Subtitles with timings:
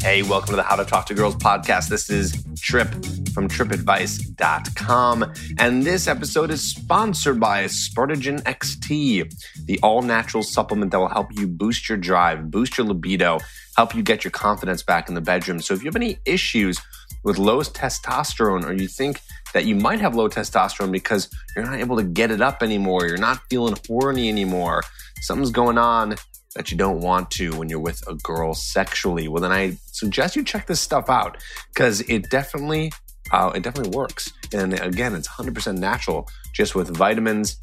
[0.00, 1.88] Hey, welcome to the How to Talk to Girls podcast.
[1.88, 2.88] This is Trip
[3.34, 5.32] from tripadvice.com.
[5.58, 9.34] And this episode is sponsored by Spartagen XT,
[9.66, 13.40] the all natural supplement that will help you boost your drive, boost your libido,
[13.76, 15.60] help you get your confidence back in the bedroom.
[15.60, 16.80] So if you have any issues
[17.24, 19.20] with low testosterone or you think
[19.52, 23.06] that you might have low testosterone because you're not able to get it up anymore,
[23.08, 24.84] you're not feeling horny anymore,
[25.22, 26.14] something's going on
[26.58, 30.34] that you don't want to when you're with a girl sexually, well, then I suggest
[30.34, 31.38] you check this stuff out
[31.72, 32.90] because it definitely,
[33.30, 34.32] uh, it definitely works.
[34.52, 37.58] And again, it's 100% natural, just with vitamins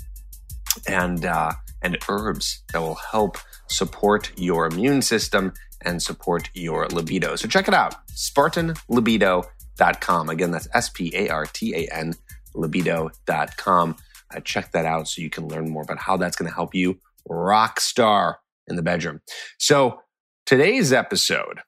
[0.88, 1.52] and uh,
[1.82, 5.52] and herbs that will help support your immune system
[5.82, 7.36] and support your libido.
[7.36, 10.30] So check it out, SpartanLibido.com.
[10.30, 12.14] Again, that's S P A R T A N
[12.56, 13.98] libido.com.
[14.34, 16.74] Uh, check that out so you can learn more about how that's going to help
[16.74, 19.22] you rock star in the bedroom.
[19.60, 20.00] So
[20.46, 21.60] today's episode,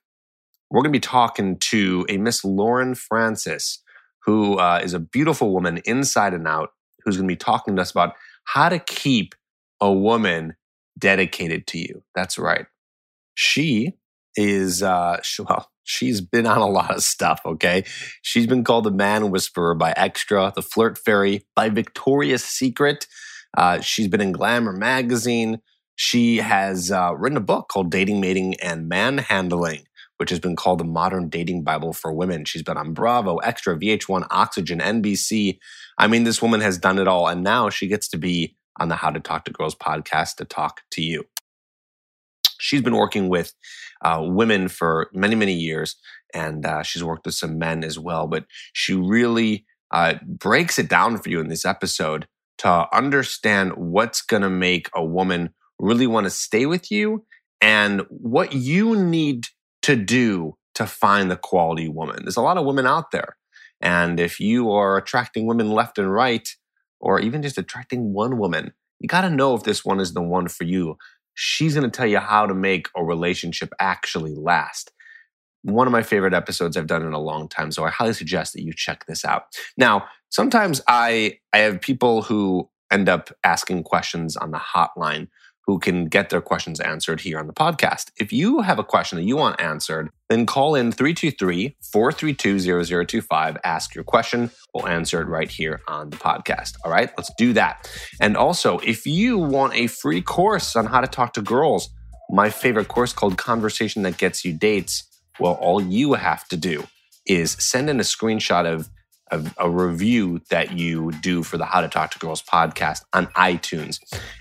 [0.70, 3.82] we're going to be talking to a Miss Lauren Frances,
[4.24, 6.70] who uh, is a beautiful woman inside and out,
[7.04, 9.34] who's going to be talking to us about how to keep
[9.80, 10.54] a woman
[10.98, 12.02] dedicated to you.
[12.14, 12.66] That's right.
[13.34, 13.92] She
[14.36, 17.84] is, uh, sh- well, she's been on a lot of stuff, okay?
[18.22, 23.06] She's been called the man whisperer by Extra, the flirt fairy by Victoria's Secret.
[23.56, 25.60] Uh, she's been in Glamour magazine.
[26.00, 29.82] She has uh, written a book called Dating, Mating, and Manhandling,
[30.18, 32.44] which has been called the modern dating Bible for women.
[32.44, 35.58] She's been on Bravo, Extra, VH1, Oxygen, NBC.
[35.98, 37.26] I mean, this woman has done it all.
[37.26, 40.44] And now she gets to be on the How to Talk to Girls podcast to
[40.44, 41.24] talk to you.
[42.60, 43.54] She's been working with
[44.00, 45.96] uh, women for many, many years,
[46.32, 48.28] and uh, she's worked with some men as well.
[48.28, 52.28] But she really uh, breaks it down for you in this episode
[52.58, 57.24] to understand what's going to make a woman really want to stay with you
[57.60, 59.46] and what you need
[59.82, 62.20] to do to find the quality woman.
[62.22, 63.36] There's a lot of women out there.
[63.80, 66.48] And if you are attracting women left and right,
[67.00, 70.22] or even just attracting one woman, you got to know if this one is the
[70.22, 70.96] one for you.
[71.34, 74.92] She's going to tell you how to make a relationship actually last.
[75.62, 77.70] One of my favorite episodes I've done in a long time.
[77.70, 79.44] So I highly suggest that you check this out.
[79.76, 85.28] Now, sometimes I, I have people who end up asking questions on the hotline
[85.68, 88.10] who can get their questions answered here on the podcast.
[88.18, 93.58] If you have a question that you want answered, then call in 323 432 0025.
[93.64, 94.50] Ask your question.
[94.72, 96.76] We'll answer it right here on the podcast.
[96.86, 97.86] All right, let's do that.
[98.18, 101.90] And also, if you want a free course on how to talk to girls,
[102.30, 105.04] my favorite course called Conversation That Gets You Dates,
[105.38, 106.86] well, all you have to do
[107.26, 108.88] is send in a screenshot of
[109.30, 113.26] a, a, review that you do for the How to Talk to Girls podcast on
[113.28, 113.98] iTunes.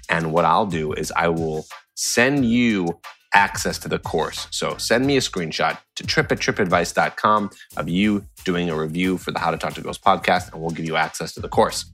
[0.09, 1.65] And what I'll do is I will
[1.95, 2.99] send you
[3.33, 4.47] access to the course.
[4.51, 9.31] So send me a screenshot to trip at tripadvice.com of you doing a review for
[9.31, 11.85] the How to Talk to Girls podcast, and we'll give you access to the course.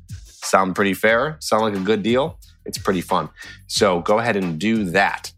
[0.43, 1.37] Sound pretty fair?
[1.39, 2.39] Sound like a good deal?
[2.65, 3.29] It's pretty fun.
[3.67, 5.31] So go ahead and do that.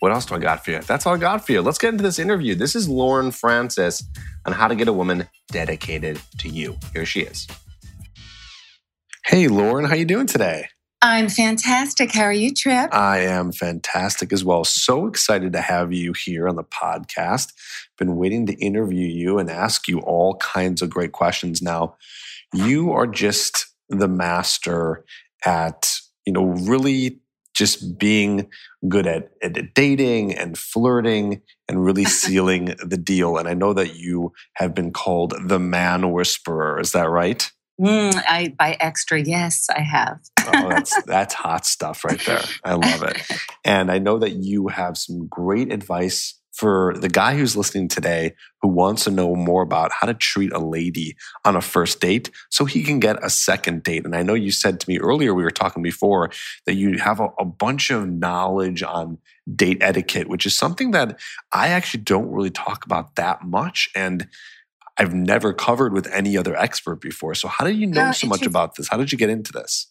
[0.00, 0.80] What else do I got for you?
[0.80, 1.62] That's all I got for you.
[1.62, 2.54] Let's get into this interview.
[2.54, 4.02] This is Lauren Frances
[4.44, 6.76] on how to get a woman dedicated to you.
[6.92, 7.46] Here she is.
[9.24, 10.68] Hey, Lauren, how you doing today?
[11.02, 12.12] I'm fantastic.
[12.12, 12.92] How are you, Trip?
[12.92, 14.64] I am fantastic as well.
[14.64, 17.52] So excited to have you here on the podcast.
[17.98, 21.60] Been waiting to interview you and ask you all kinds of great questions.
[21.62, 21.96] Now,
[22.52, 25.04] you are just the master
[25.44, 25.92] at,
[26.24, 27.20] you know, really
[27.56, 28.48] just being
[28.88, 33.38] good at, at dating and flirting and really sealing the deal.
[33.38, 36.78] And I know that you have been called the man whisperer.
[36.78, 37.50] Is that right?
[37.80, 40.20] Mm, I by extra, yes, I have.
[40.46, 42.42] oh, that's that's hot stuff right there.
[42.64, 43.22] I love it.
[43.66, 48.34] And I know that you have some great advice for the guy who's listening today
[48.62, 51.14] who wants to know more about how to treat a lady
[51.44, 54.06] on a first date so he can get a second date.
[54.06, 56.30] And I know you said to me earlier, we were talking before,
[56.64, 59.18] that you have a, a bunch of knowledge on
[59.54, 61.20] date etiquette, which is something that
[61.52, 63.90] I actually don't really talk about that much.
[63.94, 64.26] And
[64.96, 67.34] I've never covered with any other expert before.
[67.34, 68.88] So, how did you know Uh, so much about this?
[68.88, 69.88] How did you get into this?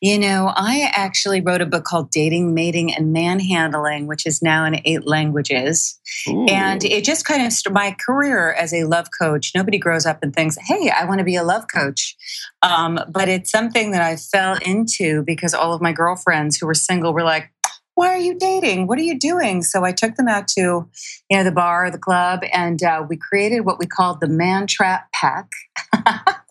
[0.00, 4.64] You know, I actually wrote a book called Dating, Mating, and Manhandling, which is now
[4.64, 5.98] in eight languages.
[6.28, 6.46] Ooh.
[6.46, 9.52] And it just kind of st- my career as a love coach.
[9.54, 12.16] Nobody grows up and thinks, "Hey, I want to be a love coach,"
[12.62, 16.74] um, but it's something that I fell into because all of my girlfriends who were
[16.74, 17.50] single were like,
[17.94, 18.86] "Why are you dating?
[18.86, 20.88] What are you doing?" So I took them out to,
[21.30, 24.28] you know, the bar or the club, and uh, we created what we called the
[24.28, 25.48] Man Trap Pack.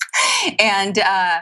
[0.59, 1.39] and uh,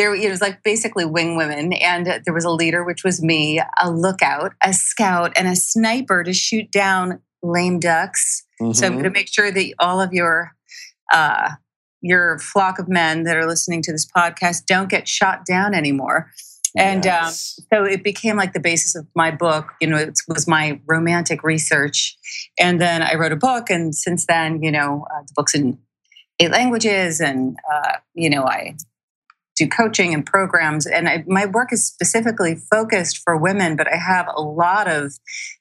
[0.00, 3.60] there it was like basically wing women and there was a leader which was me
[3.82, 8.46] a lookout a scout and a sniper to shoot down lame ducks.
[8.60, 8.72] Mm-hmm.
[8.72, 10.52] so i'm going to make sure that all of your
[11.12, 11.50] uh,
[12.00, 16.30] your flock of men that are listening to this podcast don't get shot down anymore.
[16.76, 20.46] And um, so it became like the basis of my book you know it was
[20.48, 22.16] my romantic research.
[22.58, 25.78] And then i wrote a book and since then you know uh, the book's in
[26.38, 28.76] eight languages and uh, you know i
[29.60, 33.96] do coaching and programs and I, my work is specifically focused for women but i
[33.96, 35.12] have a lot of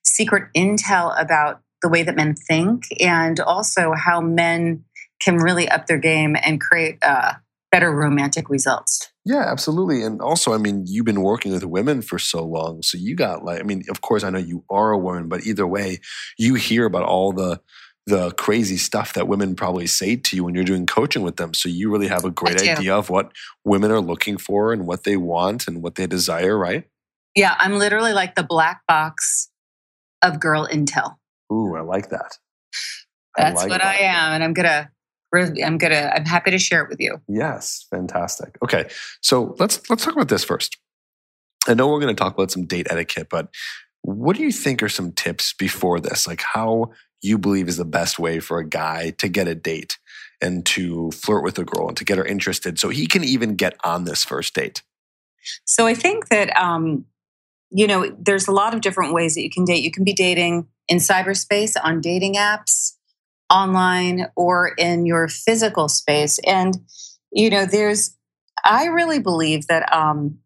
[0.04, 4.84] secret intel about the way that men think and also how men
[5.22, 7.34] can really up their game and create uh,
[7.72, 10.02] better romantic results Yeah, absolutely.
[10.02, 12.81] And also, I mean, you've been working with women for so long.
[12.81, 15.45] So you got like, I mean, of course, I know you are a woman, but
[15.45, 16.00] either way,
[16.36, 17.62] you hear about all the
[18.09, 21.53] the crazy stuff that women probably say to you when you're doing coaching with them.
[21.53, 23.31] So you really have a great idea of what
[23.63, 26.85] women are looking for and what they want and what they desire, right?
[27.35, 29.50] yeah i'm literally like the black box
[30.23, 31.15] of girl intel
[31.53, 32.38] Ooh, I like that.
[33.38, 33.95] I that's like what that.
[33.95, 34.89] i am and i'm gonna
[35.63, 38.57] i'm gonna i'm happy to share it with you Yes, fantastic.
[38.63, 38.89] Okay,
[39.21, 40.77] so let's let's talk about this first.
[41.67, 43.50] I know we're going to talk about some date etiquette, but
[44.01, 46.25] what do you think are some tips before this?
[46.25, 46.91] Like how
[47.21, 49.98] you believe is the best way for a guy to get a date
[50.42, 53.56] and to flirt with a girl and to get her interested so he can even
[53.56, 54.83] get on this first date?
[55.66, 57.06] So I think that um,
[57.71, 59.83] you know, there's a lot of different ways that you can date.
[59.83, 62.94] You can be dating in cyberspace on dating apps,
[63.50, 66.39] online, or in your physical space.
[66.45, 66.77] And
[67.31, 68.16] you know, there's
[68.66, 70.39] I really believe that um,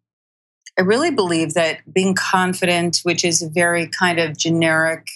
[0.77, 5.07] I really believe that being confident, which is a very kind of generic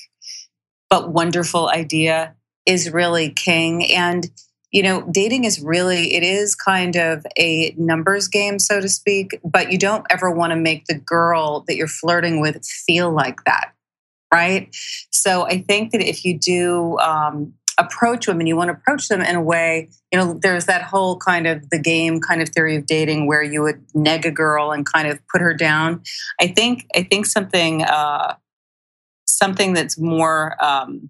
[0.89, 2.35] but wonderful idea,
[2.65, 3.91] is really king.
[3.91, 4.29] And
[4.71, 9.39] you know, dating is really, it is kind of a numbers game, so to speak,
[9.43, 13.43] but you don't ever want to make the girl that you're flirting with feel like
[13.45, 13.71] that.
[14.31, 14.67] Right.
[15.09, 19.21] So I think that if you do um, approach women, you want to approach them
[19.21, 22.75] in a way, you know, there's that whole kind of the game kind of theory
[22.75, 26.01] of dating where you would neg a girl and kind of put her down.
[26.41, 28.35] I think, I think something, uh,
[29.37, 31.09] something that's more, um,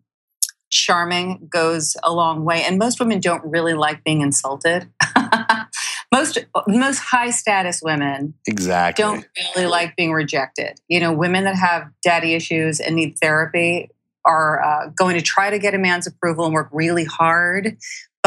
[0.69, 4.89] charming goes a long way and most women don't really like being insulted
[6.11, 9.01] most most high status women Exactly.
[9.01, 9.25] don't
[9.55, 13.89] really like being rejected you know women that have daddy issues and need therapy
[14.25, 17.77] are uh, going to try to get a man's approval and work really hard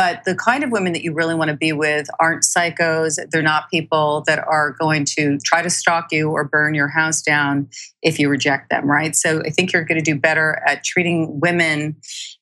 [0.01, 3.43] but the kind of women that you really want to be with aren't psychos they're
[3.43, 7.69] not people that are going to try to stalk you or burn your house down
[8.01, 11.39] if you reject them right so i think you're going to do better at treating
[11.41, 11.95] women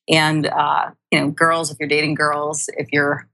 [0.09, 3.29] and uh, you know girls if you're dating girls if you're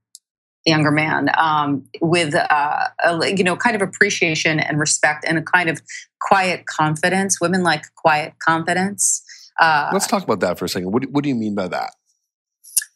[0.65, 5.37] a younger man um, with uh, a, you know kind of appreciation and respect and
[5.37, 5.79] a kind of
[6.19, 9.21] quiet confidence women like quiet confidence
[9.61, 10.91] uh, Let's talk about that for a second.
[10.91, 11.91] What, what do you mean by that?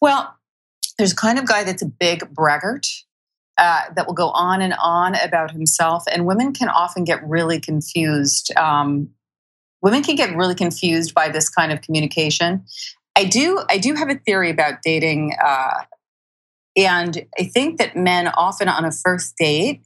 [0.02, 0.39] well
[1.00, 2.86] there's a kind of guy that's a big braggart
[3.58, 7.60] uh, that will go on and on about himself and women can often get really
[7.60, 9.10] confused um,
[9.82, 12.64] women can get really confused by this kind of communication.
[13.16, 15.84] I do i do have a theory about dating uh,
[16.78, 19.82] and i think that men often on a first date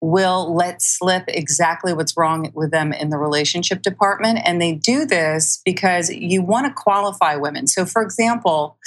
[0.00, 5.04] will let slip exactly what's wrong with them in the relationship department and they do
[5.04, 7.66] this because you want to qualify women.
[7.66, 8.78] So for example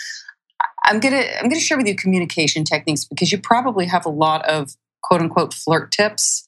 [0.84, 4.44] I'm gonna I'm gonna share with you communication techniques because you probably have a lot
[4.46, 6.48] of quote unquote flirt tips,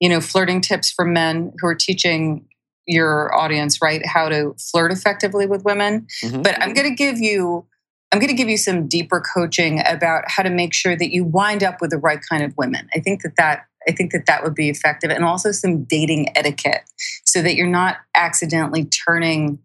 [0.00, 2.46] you know, flirting tips for men who are teaching
[2.86, 6.06] your audience right how to flirt effectively with women.
[6.22, 6.42] Mhm.
[6.42, 7.66] But I'm gonna give you
[8.12, 11.64] I'm gonna give you some deeper coaching about how to make sure that you wind
[11.64, 12.88] up with the right kind of women.
[12.94, 16.28] I think that that I think that that would be effective, and also some dating
[16.36, 16.82] etiquette,
[17.26, 19.58] so that you're not accidentally turning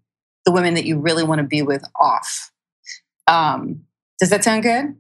[0.46, 2.52] the women that you really want to be with off.
[3.28, 3.86] Um,
[4.20, 4.96] does that sound good?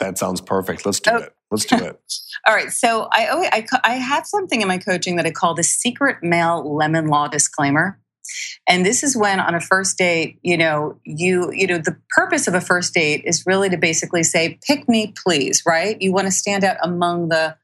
[0.00, 0.86] That sounds perfect.
[0.86, 1.16] Let's do Oh.
[1.18, 1.34] it.
[1.50, 2.00] Let's do it.
[2.46, 2.70] All right.
[2.70, 6.18] So I, always, I I have something in my coaching that I call the secret
[6.22, 7.98] male lemon law disclaimer.
[8.68, 12.46] And this is when on a first date, you know, you you know, the purpose
[12.46, 16.00] of a first date is really to basically say, "Pick me, please." Right?
[16.00, 17.56] You want to stand out among the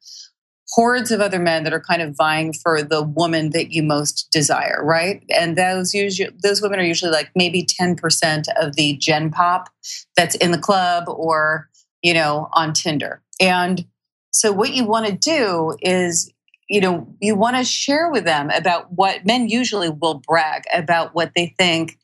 [0.75, 4.29] hordes of other men that are kind of vying for the woman that you most
[4.33, 5.23] desire, right?
[5.31, 9.71] And those usually those women are usually like maybe 10% of the gen pop
[10.17, 11.69] that's in the club or,
[12.03, 13.23] you know, on Tinder.
[13.41, 13.87] And
[14.33, 16.31] so what you want to do is
[16.69, 21.15] you know, you want to share with them about what men usually will brag about
[21.15, 21.99] what they think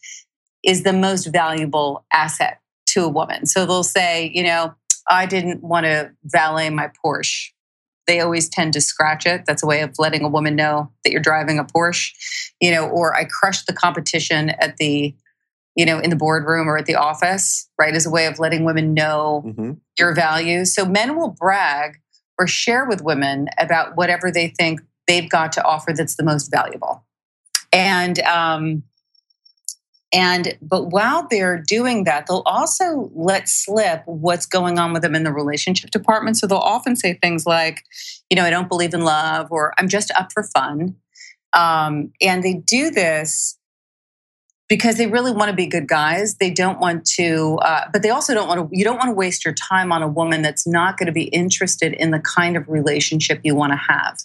[0.63, 3.47] is the most valuable asset to a woman.
[3.47, 4.75] So they'll say, you know,
[5.09, 7.49] I didn't want to valet my Porsche
[8.11, 9.45] they always tend to scratch it.
[9.47, 12.11] That's a way of letting a woman know that you're driving a Porsche,
[12.61, 15.15] you know, or I crushed the competition at the,
[15.77, 17.95] you know, in the boardroom or at the office, right?
[17.95, 19.73] As a way of letting women know mm-hmm.
[19.97, 20.65] your value.
[20.65, 22.01] So men will brag
[22.37, 26.51] or share with women about whatever they think they've got to offer that's the most
[26.51, 27.05] valuable.
[27.73, 28.83] And um,
[30.13, 35.15] and but while they're doing that, they'll also let slip what's going on with them
[35.15, 36.37] in the relationship department.
[36.37, 37.85] So they'll often say things like,
[38.29, 40.97] you know, I don't believe in love, or I'm just up for fun.
[41.53, 43.57] Um, and they do this
[44.69, 46.37] because they really want to be good guys.
[46.37, 48.77] They don't want to, uh, but they also don't want to.
[48.77, 51.25] You don't want to waste your time on a woman that's not going to be
[51.25, 54.19] interested in the kind of relationship you want to have.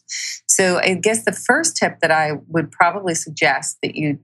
[0.48, 4.20] So I guess the first tip that I would probably suggest that you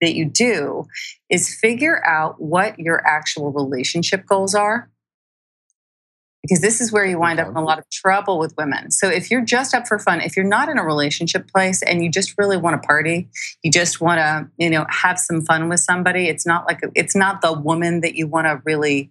[0.00, 0.86] that you do
[1.30, 4.90] is figure out what your actual relationship goals are.
[6.42, 8.92] Because this is where you wind up in a lot of trouble with women.
[8.92, 12.04] So, if you're just up for fun, if you're not in a relationship place and
[12.04, 13.28] you just really want to party,
[13.64, 17.16] you just want to, you know, have some fun with somebody, it's not like it's
[17.16, 19.10] not the woman that you want to really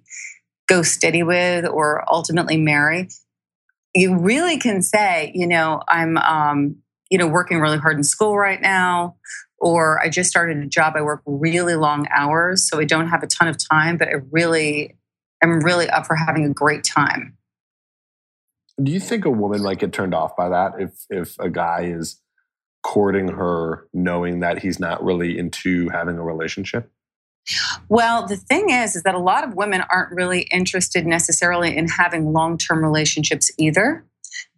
[0.67, 3.09] go steady with or ultimately marry.
[3.93, 6.77] You really can say, you know, I'm, um,
[7.09, 9.15] you know, working really hard in school right now,
[9.59, 10.93] or I just started a job.
[10.95, 14.15] I work really long hours, so I don't have a ton of time, but I
[14.31, 14.95] really
[15.43, 17.37] am really up for having a great time.
[18.81, 21.83] Do you think a woman might get turned off by that if if a guy
[21.83, 22.21] is
[22.83, 26.91] courting her knowing that he's not really into having a relationship?
[27.89, 31.87] Well, the thing is is that a lot of women aren't really interested necessarily in
[31.87, 34.05] having long-term relationships either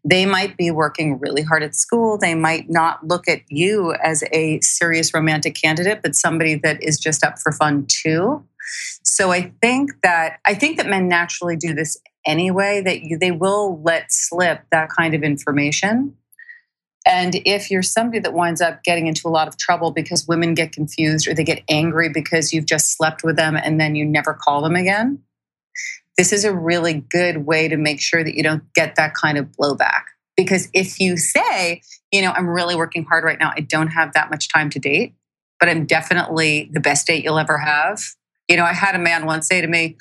[0.10, 2.18] they might be working really hard at school.
[2.18, 6.98] They might not look at you as a serious romantic candidate, but somebody that is
[6.98, 8.42] just up for fun too.
[9.04, 12.82] So I think that I think that men naturally do this anyway.
[12.82, 16.16] That you, they will let slip that kind of information.
[17.06, 20.54] And if you're somebody that winds up getting into a lot of trouble because women
[20.54, 24.06] get confused or they get angry because you've just slept with them and then you
[24.06, 25.20] never call them again,
[26.18, 29.38] this is a really good way to make sure that you don't get that kind
[29.38, 30.04] of blowback.
[30.36, 31.82] Because if you say,
[32.12, 34.80] you know, I'm really working hard right now, I don't have that much time to
[34.80, 35.14] date,
[35.60, 38.02] but I'm definitely the best date you'll ever have.
[38.48, 39.98] You know, I had a man once say to me,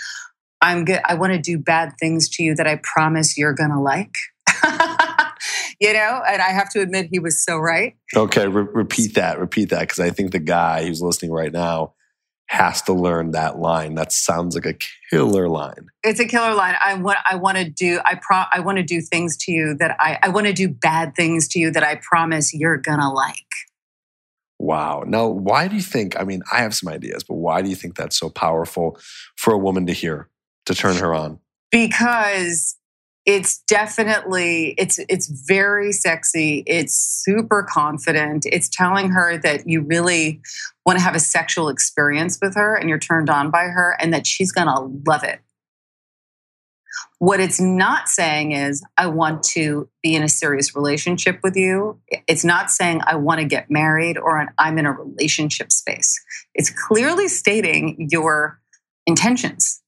[0.60, 1.00] I'm good.
[1.04, 4.14] I want to do bad things to you that I promise you're going to like.
[5.80, 7.94] you know, and I have to admit he was so right.
[8.14, 9.38] Okay, re- repeat that.
[9.38, 11.92] Repeat that because I think the guy who's listening right now
[12.46, 13.94] has to learn that line.
[13.94, 14.74] That sounds like a
[15.10, 15.88] killer line.
[16.04, 16.76] It's a killer line.
[16.82, 19.74] I want I want to do I pro I want to do things to you
[19.78, 23.12] that I I want to do bad things to you that I promise you're gonna
[23.12, 23.36] like.
[24.58, 25.04] Wow.
[25.06, 26.18] Now, why do you think?
[26.18, 28.98] I mean, I have some ideas, but why do you think that's so powerful
[29.36, 30.28] for a woman to hear
[30.64, 31.40] to turn her on?
[31.70, 32.75] Because
[33.26, 36.62] it's definitely it's it's very sexy.
[36.64, 38.46] It's super confident.
[38.46, 40.40] It's telling her that you really
[40.86, 44.14] want to have a sexual experience with her and you're turned on by her and
[44.14, 45.40] that she's going to love it.
[47.18, 51.98] What it's not saying is i want to be in a serious relationship with you.
[52.28, 56.20] It's not saying i want to get married or i'm in a relationship space.
[56.54, 58.60] It's clearly stating your
[59.04, 59.82] intentions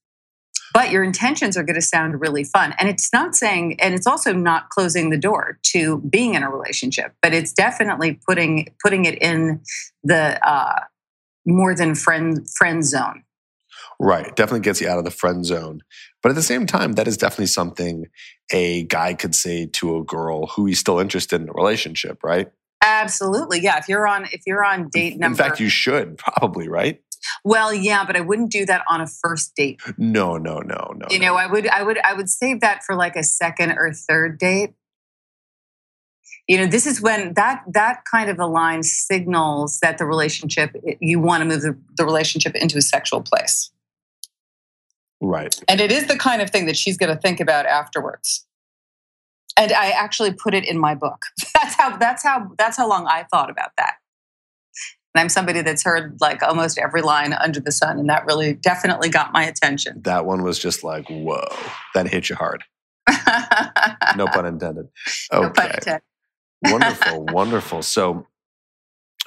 [0.73, 2.73] but your intentions are going to sound really fun.
[2.79, 6.49] And it's not saying, and it's also not closing the door to being in a
[6.49, 9.61] relationship, but it's definitely putting putting it in
[10.03, 10.81] the uh,
[11.45, 13.23] more than friend friend zone.
[14.01, 15.81] Right, definitely gets you out of the friend zone.
[16.23, 18.05] But at the same time, that is definitely something
[18.51, 22.49] a guy could say to a girl who he's still interested in a relationship, right?
[22.81, 23.77] Absolutely, yeah.
[23.77, 27.01] If you're on if you're on date number, in fact, you should probably, right?
[27.43, 29.81] Well, yeah, but I wouldn't do that on a first date.
[29.97, 31.07] No, no, no, no.
[31.09, 33.91] You know, I would I would I would save that for like a second or
[33.93, 34.73] third date.
[36.47, 40.75] You know, this is when that that kind of a line signals that the relationship
[40.87, 43.71] eh, you want to move the, the relationship into a sexual place.
[45.21, 45.59] Right.
[45.67, 48.45] And it is the kind of thing that she's going to think about afterwards.
[49.57, 51.23] And I actually put it in my book.
[51.53, 53.95] That's how that's how that's how long I thought about that.
[55.15, 57.97] And I'm somebody that's heard like almost every line under the sun.
[57.97, 60.01] And that really definitely got my attention.
[60.03, 61.47] That one was just like, whoa,
[61.95, 62.63] that hit you hard.
[64.15, 64.87] no pun intended.
[65.33, 65.41] Okay.
[65.41, 66.01] No pun intended.
[66.63, 67.81] wonderful, wonderful.
[67.81, 68.27] So,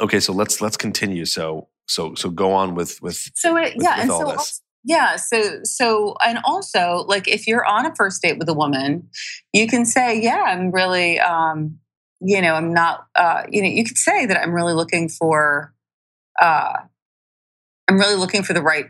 [0.00, 1.24] okay, so let's let's continue.
[1.24, 4.62] So, so so go on with with so it, with, yeah, with and so this.
[4.84, 9.08] yeah, so so and also like if you're on a first date with a woman,
[9.52, 11.78] you can say, yeah, I'm really, um,
[12.24, 15.74] you know, I'm not, uh, you know, you could say that I'm really looking for,
[16.40, 16.74] uh,
[17.88, 18.86] I'm really looking for the right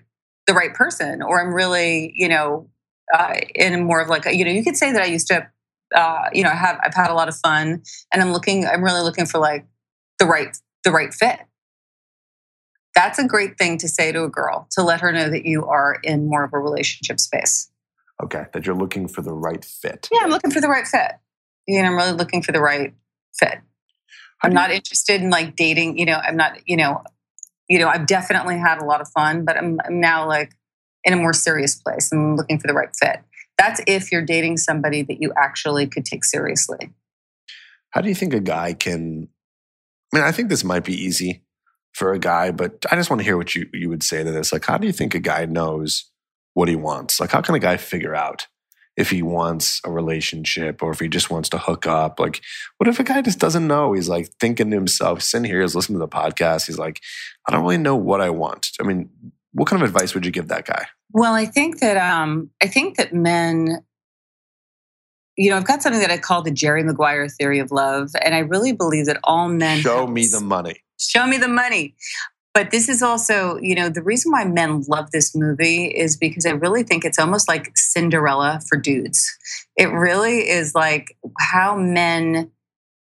[0.46, 2.68] the right person, or I'm really, you know,
[3.14, 5.48] uh, in more of like, a, you know, you could say that I used to,
[5.94, 9.02] uh, you know, have I've had a lot of fun, and I'm looking, I'm really
[9.02, 9.66] looking for like
[10.18, 11.40] the right the right fit.
[12.94, 15.64] That's a great thing to say to a girl to let her know that you
[15.64, 17.70] are in more of a relationship space.
[18.22, 20.08] Okay, that you're looking for the right fit.
[20.12, 21.12] Yeah, I'm looking for the right fit.
[21.66, 22.94] You know, I'm really looking for the right
[23.38, 23.58] fit.
[24.42, 25.98] I'm not interested in like dating.
[25.98, 26.58] You know, I'm not.
[26.66, 27.02] You know,
[27.68, 30.52] you know, I've definitely had a lot of fun, but I'm, I'm now like
[31.04, 32.10] in a more serious place.
[32.12, 33.20] I'm looking for the right fit.
[33.58, 36.92] That's if you're dating somebody that you actually could take seriously.
[37.90, 39.28] How do you think a guy can?
[40.12, 41.44] I mean, I think this might be easy
[41.94, 44.30] for a guy, but I just want to hear what you you would say to
[44.30, 44.52] this.
[44.52, 46.10] Like, how do you think a guy knows
[46.54, 47.20] what he wants?
[47.20, 48.46] Like, how can a guy figure out
[48.96, 52.20] if he wants a relationship or if he just wants to hook up?
[52.20, 52.40] Like,
[52.78, 53.92] what if a guy just doesn't know?
[53.94, 56.66] He's like thinking to himself, sitting here, he's listening to the podcast.
[56.66, 57.00] He's like,
[57.48, 58.68] I don't really know what I want.
[58.80, 59.08] I mean,
[59.52, 60.86] what kind of advice would you give that guy?
[61.10, 63.84] Well, I think that um, I think that men,
[65.36, 68.34] you know, I've got something that I call the Jerry Maguire theory of love, and
[68.34, 70.82] I really believe that all men Show me the money.
[70.98, 71.94] show me the money.
[72.54, 76.44] But this is also, you know, the reason why men love this movie is because
[76.44, 79.26] I really think it's almost like Cinderella for dudes.
[79.76, 82.50] It really is like how men,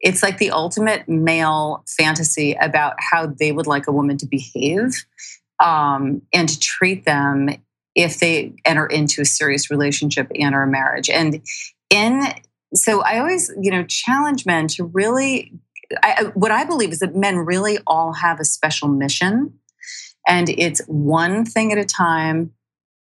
[0.00, 5.04] it's like the ultimate male fantasy about how they would like a woman to behave
[5.59, 7.50] um, and to treat them
[7.97, 11.11] if they enter into a serious relationship and or a marriage.
[11.11, 11.42] And
[11.90, 12.23] in,
[12.73, 15.52] so I always, you know, challenge men to really
[16.02, 19.54] I, what I believe is that men really all have a special mission,
[20.26, 22.52] and it's one thing at a time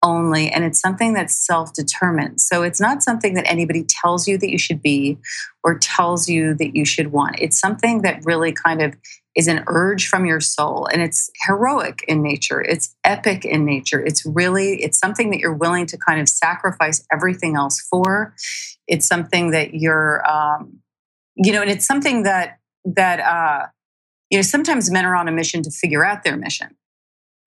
[0.01, 2.39] only, and it's something that's self determined.
[2.41, 5.17] So it's not something that anybody tells you that you should be
[5.63, 7.35] or tells you that you should want.
[7.39, 8.95] It's something that really kind of
[9.35, 14.03] is an urge from your soul, and it's heroic in nature, it's epic in nature.
[14.03, 18.33] It's really, it's something that you're willing to kind of sacrifice everything else for.
[18.87, 20.79] It's something that you're, um,
[21.35, 23.67] you know, and it's something that that uh,
[24.29, 26.75] you know sometimes men are on a mission to figure out their mission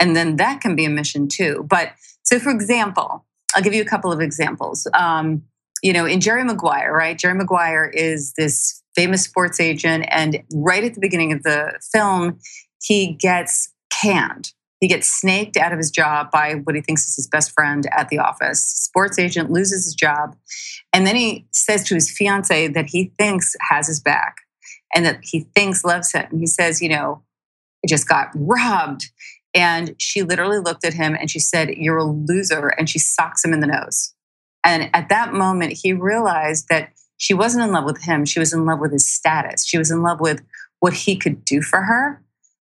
[0.00, 1.66] and then that can be a mission too.
[1.68, 1.92] But
[2.22, 4.86] so for example i'll give you a couple of examples.
[4.94, 5.42] Um,
[5.82, 10.84] you know in jerry maguire right jerry maguire is this famous sports agent and right
[10.84, 12.38] at the beginning of the film
[12.82, 14.52] he gets canned.
[14.80, 17.86] He gets snaked out of his job by what he thinks is his best friend
[17.92, 18.64] at the office.
[18.64, 20.34] Sports agent loses his job
[20.92, 24.38] and then he says to his fiance that he thinks has his back
[24.94, 26.26] and that he thinks loves him.
[26.38, 27.22] He says, you know,
[27.84, 29.10] I just got robbed.
[29.54, 32.68] And she literally looked at him and she said, You're a loser.
[32.68, 34.14] And she socks him in the nose.
[34.64, 38.24] And at that moment, he realized that she wasn't in love with him.
[38.24, 39.66] She was in love with his status.
[39.66, 40.42] She was in love with
[40.80, 42.22] what he could do for her.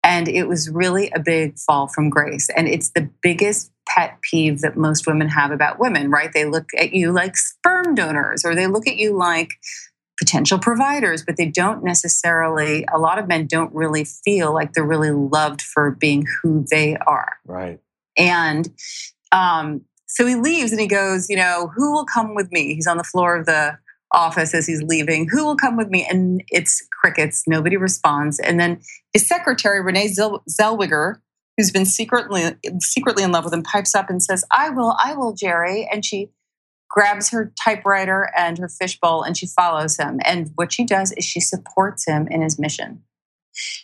[0.03, 2.49] And it was really a big fall from grace.
[2.57, 6.33] And it's the biggest pet peeve that most women have about women, right?
[6.33, 9.51] They look at you like sperm donors or they look at you like
[10.21, 14.85] potential providers, but they don't necessarily, a lot of men don't really feel like they're
[14.85, 17.39] really loved for being who they are.
[17.47, 17.81] Right.
[18.19, 18.69] And
[19.33, 22.75] um, so he leaves and he goes, you know, who will come with me?
[22.75, 23.79] He's on the floor of the
[24.13, 25.27] office as he's leaving.
[25.29, 26.07] Who will come with me?
[26.09, 27.45] And it's crickets.
[27.47, 28.39] Nobody responds.
[28.39, 28.81] And then
[29.15, 31.17] his secretary, Renee Zell- Zellweger,
[31.57, 35.15] who's been secretly secretly in love with him, pipes up and says, "I will, I
[35.15, 36.31] will, Jerry." And she
[36.91, 40.19] grabs her typewriter and her fishbowl and she follows him.
[40.25, 43.03] And what she does is she supports him in his mission.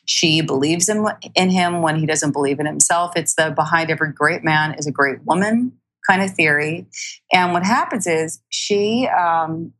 [0.04, 3.12] She believes in, in him when he doesn't believe in himself.
[3.16, 5.72] It's the behind every great man is a great woman
[6.06, 6.86] kind of theory.
[7.32, 9.72] And what happens is she um,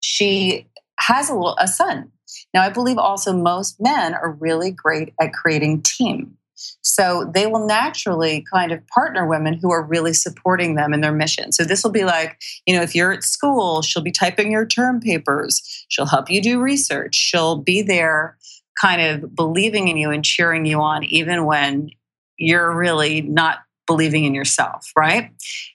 [0.00, 0.66] she
[0.98, 2.12] has a little a son.
[2.54, 6.36] Now I believe also most men are really great at creating team.
[6.82, 11.12] So they will naturally kind of partner women who are really supporting them in their
[11.12, 11.52] mission.
[11.52, 14.66] So this will be like, you know, if you're at school, she'll be typing your
[14.66, 18.36] term papers, she'll help you do research, she'll be there
[18.80, 21.90] kind of believing in you and cheering you on, even when
[22.36, 25.30] you're really not believing in yourself, right?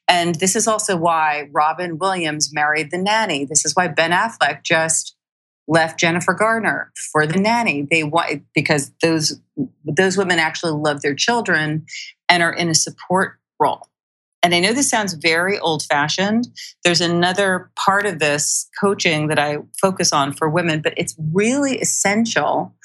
[0.07, 3.45] And this is also why Robin Williams married the nanny.
[3.45, 5.14] This is why Ben Affleck just
[5.67, 7.87] left Jennifer Garner for the nanny.
[7.89, 9.39] They want because those
[9.85, 11.85] those women actually love their children
[12.29, 13.87] and are in a support role.
[14.43, 16.47] and I know this sounds very old fashioned.
[16.83, 21.79] There's another part of this coaching that I focus on for women, but it's really
[21.79, 22.75] essential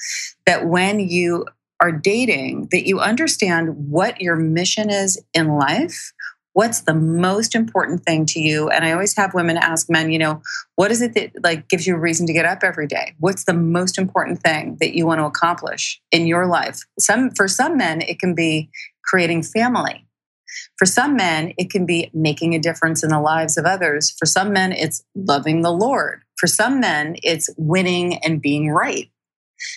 [0.47, 1.45] that when you
[1.81, 6.13] are dating that you understand what your mission is in life
[6.53, 8.69] what's the most important thing to you?
[8.69, 10.43] And i always have women ask men you know
[10.77, 13.15] what is it that like gives you a reason to get up every day?
[13.19, 16.81] What's the most important thing that you want to accomplish in your life?
[16.99, 18.71] Some for some men it can be
[19.05, 20.07] creating family.
[20.79, 24.15] For some men it can be making a difference in the lives of others.
[24.19, 26.23] For some men it's loving the lord.
[26.37, 29.11] For some men it's winning and being right.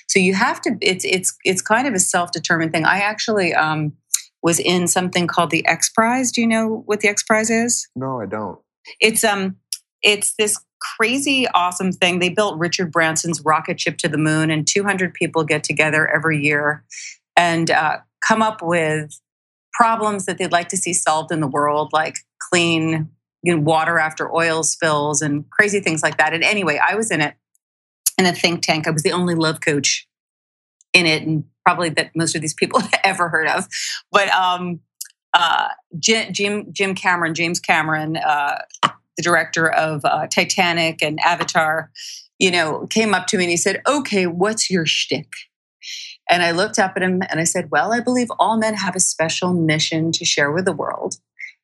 [0.08, 2.86] So you have to it's it's it's kind of a self-determined thing.
[2.86, 3.94] I actually um
[4.44, 6.32] was in something called the X Prize.
[6.32, 7.88] Do you know what the X Prize is?
[7.96, 8.60] No, I don't.
[9.00, 9.56] It's um
[10.04, 10.60] it's this
[10.98, 12.20] crazy awesome thing.
[12.20, 16.44] They built Richard Branson's rocket ship to the moon and 200 people get together every
[16.44, 16.84] year
[17.38, 19.18] and uh, come up with
[19.72, 22.18] problems that they'd like to see solved in the world like
[22.52, 23.10] clean
[23.44, 26.34] you know, water after oil spills and crazy things like that.
[26.34, 27.36] And anyway, I was in it
[28.18, 28.88] in a think tank.
[28.88, 30.08] I was the only love coach
[30.94, 33.68] in it and probably that most of these people have ever heard of.
[34.12, 34.80] But um,
[35.34, 38.60] uh, Jim, Jim Cameron, James Cameron, uh,
[39.18, 41.92] the director of uh, Titanic and Avatar,
[42.40, 45.30] you know, came up to me and he said, "Okay, what's your shtick?"
[46.30, 48.96] And I looked up at him and I said, "Well, I believe all men have
[48.96, 51.16] a special mission to share with the world,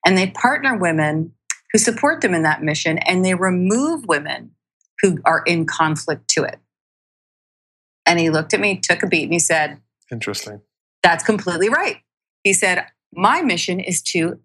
[0.06, 1.34] and they partner women
[1.72, 4.52] who support them in that mission, and they remove women
[5.02, 6.60] who are in conflict to it."
[8.10, 9.80] And he looked at me, took a beat, and he said,
[10.12, 10.62] Interesting.
[11.04, 11.98] That's completely right.
[12.44, 14.40] He said, My mission is to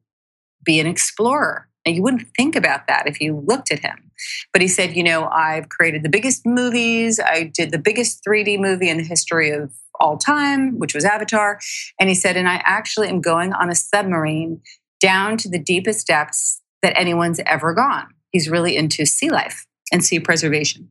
[0.62, 1.68] be an explorer.
[1.87, 4.11] And you wouldn't think about that if you looked at him.
[4.53, 7.18] But he said, You know, I've created the biggest movies.
[7.18, 11.59] I did the biggest 3D movie in the history of all time, which was Avatar.
[11.98, 14.61] And he said, And I actually am going on a submarine
[15.00, 18.09] down to the deepest depths that anyone's ever gone.
[18.31, 20.90] He's really into sea life and sea preservation.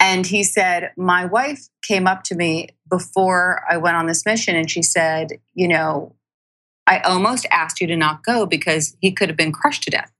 [0.00, 4.56] And he said, My wife came up to me before I went on this mission
[4.56, 6.14] and she said, You know,
[6.86, 10.12] I almost asked you to not go because he could have been crushed to death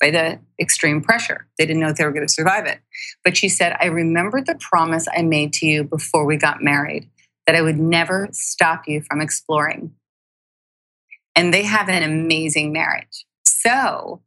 [0.00, 1.46] by the extreme pressure.
[1.58, 2.80] They didn't know if they were going to survive it.
[3.22, 7.08] But she said, I remembered the promise I made to you before we got married
[7.46, 9.92] that I would never stop you from exploring.
[11.36, 13.24] And they have an amazing marriage.
[13.46, 14.22] So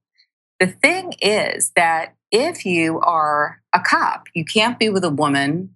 [0.59, 5.75] the thing is that if you are a cop, you can't be with a woman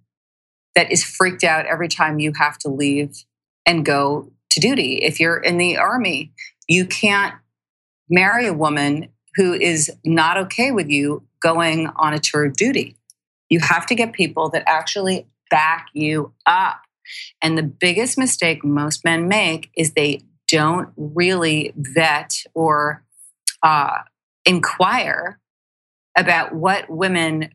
[0.74, 3.24] that is freaked out every time you have to leave
[3.64, 4.96] and go to duty.
[4.96, 6.32] If you're in the army,
[6.68, 7.34] you can't
[8.08, 12.96] marry a woman who is not okay with you going on a tour of duty.
[13.48, 16.80] You have to get people that actually back you up.
[17.42, 23.04] And the biggest mistake most men make is they don't really vet or
[23.62, 23.98] uh,
[24.44, 25.38] inquire
[26.16, 27.50] about what women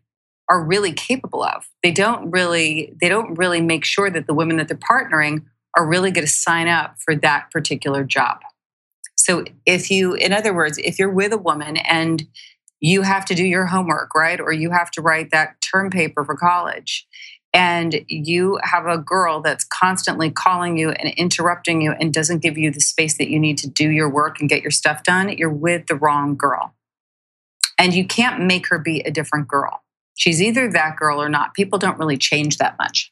[0.49, 1.67] are really capable of.
[1.81, 5.45] They don't really they don't really make sure that the women that they're partnering
[5.77, 8.39] are really going to sign up for that particular job.
[9.15, 12.27] So if you in other words, if you're with a woman and
[12.81, 14.41] you have to do your homework, right?
[14.41, 17.07] Or you have to write that term paper for college
[17.53, 22.57] and you have a girl that's constantly calling you and interrupting you and doesn't give
[22.57, 25.29] you the space that you need to do your work and get your stuff done,
[25.37, 26.73] you're with the wrong girl.
[27.81, 29.81] And you can't make her be a different girl.
[30.15, 31.55] She's either that girl or not.
[31.55, 33.11] People don't really change that much.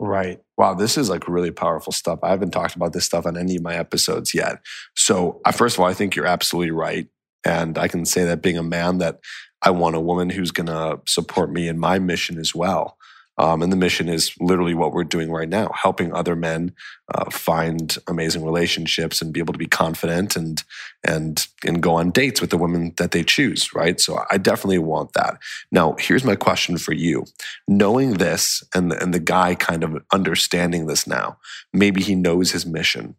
[0.00, 0.40] Right.
[0.56, 2.18] Wow, this is like really powerful stuff.
[2.22, 4.62] I haven't talked about this stuff on any of my episodes yet.
[4.96, 7.08] So, first of all, I think you're absolutely right.
[7.44, 9.20] And I can say that being a man, that
[9.60, 12.96] I want a woman who's going to support me in my mission as well.
[13.38, 16.74] Um, and the mission is literally what we're doing right now, helping other men
[17.14, 20.62] uh, find amazing relationships and be able to be confident and
[21.02, 23.74] and and go on dates with the women that they choose.
[23.74, 23.98] Right.
[24.00, 25.38] So I definitely want that.
[25.70, 27.24] Now, here's my question for you:
[27.66, 31.38] Knowing this and the, and the guy kind of understanding this now,
[31.72, 33.16] maybe he knows his mission.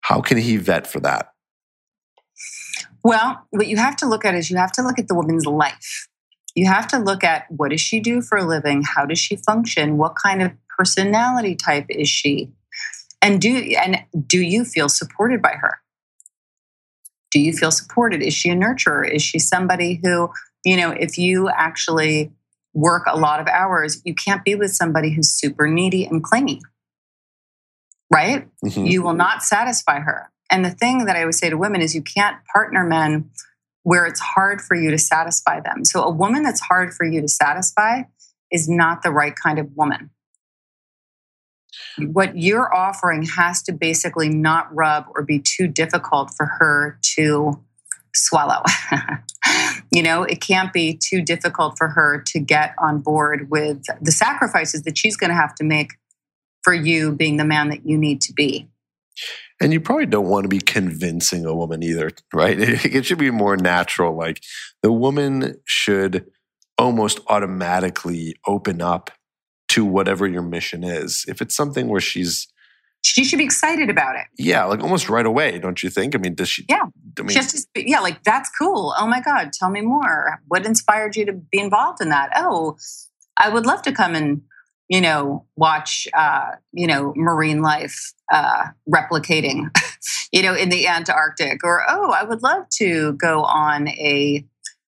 [0.00, 1.32] How can he vet for that?
[3.04, 5.46] Well, what you have to look at is you have to look at the woman's
[5.46, 6.08] life
[6.58, 8.82] you have to look at what does she do for a living?
[8.82, 9.96] How does she function?
[9.96, 12.50] What kind of personality type is she?
[13.22, 15.78] And do and do you feel supported by her?
[17.30, 18.22] Do you feel supported?
[18.22, 19.08] Is she a nurturer?
[19.08, 20.30] Is she somebody who
[20.64, 22.32] you know if you actually
[22.74, 26.60] work a lot of hours you can't be with somebody who's super needy and clingy
[28.10, 28.48] right?
[28.64, 28.84] Mm-hmm.
[28.84, 30.30] you will not satisfy her.
[30.50, 33.30] And the thing that i always say to women is you can't partner men
[33.88, 35.82] where it's hard for you to satisfy them.
[35.82, 38.02] So, a woman that's hard for you to satisfy
[38.52, 40.10] is not the right kind of woman.
[41.98, 47.58] what you're offering has to basically not rub or be too difficult for her to
[48.14, 48.62] swallow.
[49.90, 54.12] you know, it can't be too difficult for her to get on board with the
[54.12, 55.92] sacrifices that she's going to have to make
[56.62, 58.68] for you being the man that you need to be.
[59.60, 62.58] And you probably don't want to be convincing a woman either, right?
[62.84, 64.16] It should be more natural.
[64.16, 64.40] Like
[64.82, 66.26] the woman should
[66.76, 69.10] almost automatically open up
[69.70, 71.24] to whatever your mission is.
[71.28, 72.48] If it's something where she's
[73.02, 74.26] she should be excited about it.
[74.38, 76.14] Yeah, like almost right away, don't you think?
[76.14, 76.64] I mean, does she?
[76.68, 76.82] Yeah.
[77.18, 78.94] I mean, just yeah, like that's cool.
[78.98, 80.40] Oh my god, tell me more.
[80.48, 82.30] What inspired you to be involved in that?
[82.34, 82.76] Oh,
[83.38, 84.42] I would love to come and
[84.88, 89.70] you know watch uh, you know marine life uh, replicating,
[90.32, 94.44] you know, in the Antarctic, or oh, I would love to go on a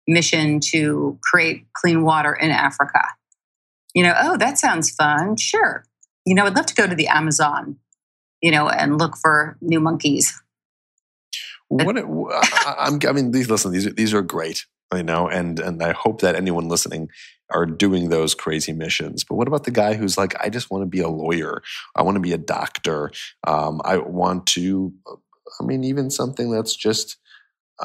[0.07, 3.03] mission to create clean water in Africa.
[3.95, 5.37] You know, oh, that sounds fun.
[5.37, 5.85] Sure.
[6.25, 7.77] You know, I'd love to go to the Amazon,
[8.41, 10.41] you know, and look for new monkeys.
[11.69, 15.93] What I'm, I mean, these listen, these these are great, I know, and and I
[15.93, 17.09] hope that anyone listening
[17.51, 19.25] are doing those crazy missions.
[19.25, 21.63] But what about the guy who's like, I just want to be a lawyer,
[21.97, 23.11] I want to be a doctor,
[23.47, 24.93] um, I want to,
[25.61, 27.17] I mean, even something that's just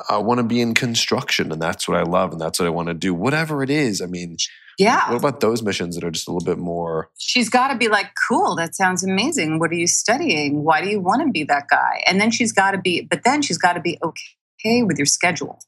[0.10, 2.70] I want to be in construction and that's what I love and that's what I
[2.70, 3.14] want to do.
[3.14, 4.02] Whatever it is.
[4.02, 4.38] I mean,
[4.78, 5.10] yeah.
[5.10, 7.10] What about those missions that are just a little bit more?
[7.18, 9.58] She's got to be like, cool, that sounds amazing.
[9.58, 10.64] What are you studying?
[10.64, 12.04] Why do you want to be that guy?
[12.06, 15.06] And then she's got to be, but then she's got to be okay with your
[15.06, 15.60] schedule.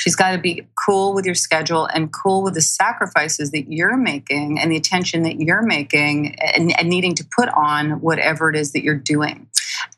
[0.00, 3.98] She's got to be cool with your schedule and cool with the sacrifices that you're
[3.98, 8.56] making and the attention that you're making and, and needing to put on whatever it
[8.56, 9.46] is that you're doing.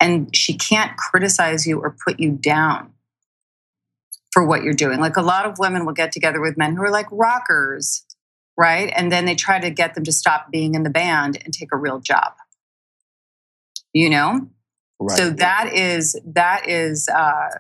[0.01, 2.93] And she can't criticize you or put you down
[4.33, 4.99] for what you're doing.
[4.99, 8.05] Like a lot of women will get together with men who are like rockers,
[8.59, 8.93] right?
[8.97, 11.69] And then they try to get them to stop being in the band and take
[11.73, 12.33] a real job.
[13.93, 14.49] You know?
[14.99, 15.17] Right.
[15.17, 17.51] So that is that is uh,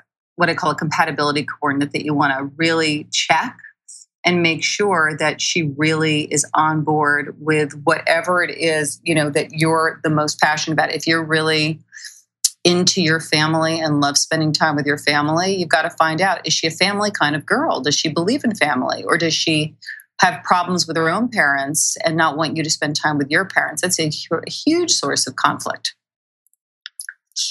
[0.43, 3.57] what I call a compatibility coordinate that you want to really check
[4.25, 9.31] and make sure that she really is on board with whatever it is you know
[9.31, 10.93] that you're the most passionate about.
[10.93, 11.79] If you're really
[12.65, 16.45] into your family and love spending time with your family, you've got to find out
[16.45, 17.81] is she a family kind of girl?
[17.81, 19.05] Does she believe in family?
[19.05, 19.77] Or does she
[20.21, 23.45] have problems with her own parents and not want you to spend time with your
[23.45, 23.83] parents?
[23.83, 24.11] That's a,
[24.49, 25.95] huge source of conflict.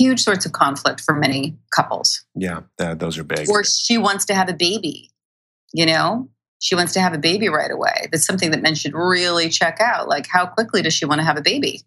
[0.02, 2.26] Huge source of conflict for many couples.
[2.36, 3.50] Yeah, those are big.
[3.50, 5.12] Or she wants to have a baby,
[5.74, 6.30] you know?
[6.60, 8.08] She wants to have a baby right away.
[8.12, 10.08] That's something that men should really check out.
[10.08, 11.82] Like, how quickly does she want to have a baby?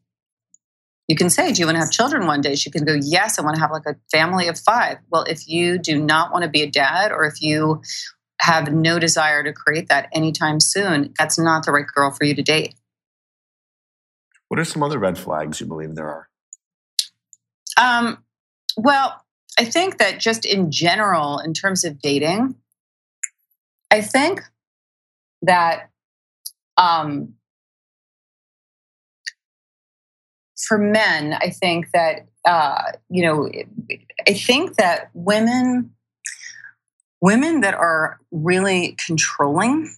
[1.09, 2.55] you can say, Do you want to have children one day?
[2.55, 4.99] She can go, Yes, I want to have like a family of five.
[5.11, 7.83] Well, if you do not want to be a dad or if you
[8.41, 12.35] have no desire to create that anytime soon, that's not the right girl for you
[12.35, 12.75] to date.
[14.49, 16.29] What are some other red flags you believe there are?
[17.85, 18.25] Um,
[18.79, 19.23] well,
[19.59, 22.55] I think that just in general, in terms of dating,
[23.91, 24.41] I think
[25.43, 25.91] that
[26.79, 27.35] um,
[30.57, 33.51] for men, I think that uh, you know,
[34.27, 35.95] I think that women,
[37.21, 39.95] women that are really controlling,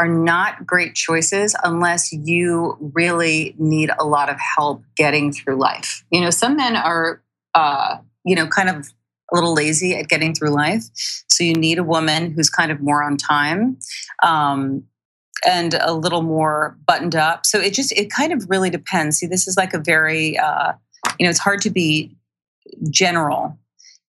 [0.00, 6.02] are not great choices unless you really need a lot of help getting through life.
[6.10, 7.22] You know, some men are,
[7.54, 8.88] uh, you know, kind of
[9.30, 10.84] a little lazy at getting through life.
[11.28, 13.76] So you need a woman who's kind of more on time.
[14.22, 14.84] Um,
[15.46, 17.44] and a little more buttoned up.
[17.44, 19.18] So it just it kind of really depends.
[19.18, 20.72] See, this is like a very uh,
[21.18, 22.14] you know it's hard to be
[22.90, 23.58] general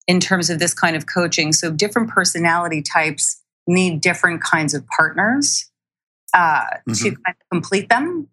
[0.07, 1.51] in terms of this kind of coaching.
[1.51, 5.71] So different personality types need different kinds of partners
[6.35, 6.93] uh, mm-hmm.
[6.93, 8.27] to kind of complete them.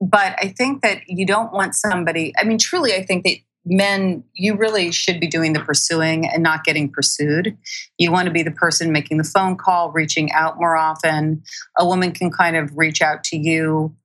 [0.00, 2.34] But I think that you don't want somebody.
[2.36, 6.42] I mean, truly, I think that men, you really should be doing the pursuing and
[6.42, 7.56] not getting pursued.
[7.98, 11.42] You want to be the person making the phone call, reaching out more often.
[11.78, 13.96] A woman can kind of reach out to you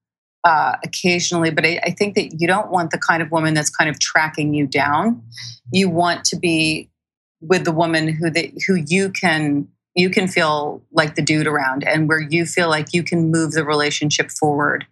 [0.44, 3.70] uh, occasionally, but I, I think that you don't want the kind of woman that's
[3.70, 5.22] kind of tracking you down.
[5.72, 6.90] You want to be
[7.42, 11.84] with the woman who that who you can you can feel like the dude around
[11.84, 14.86] and where you feel like you can move the relationship forward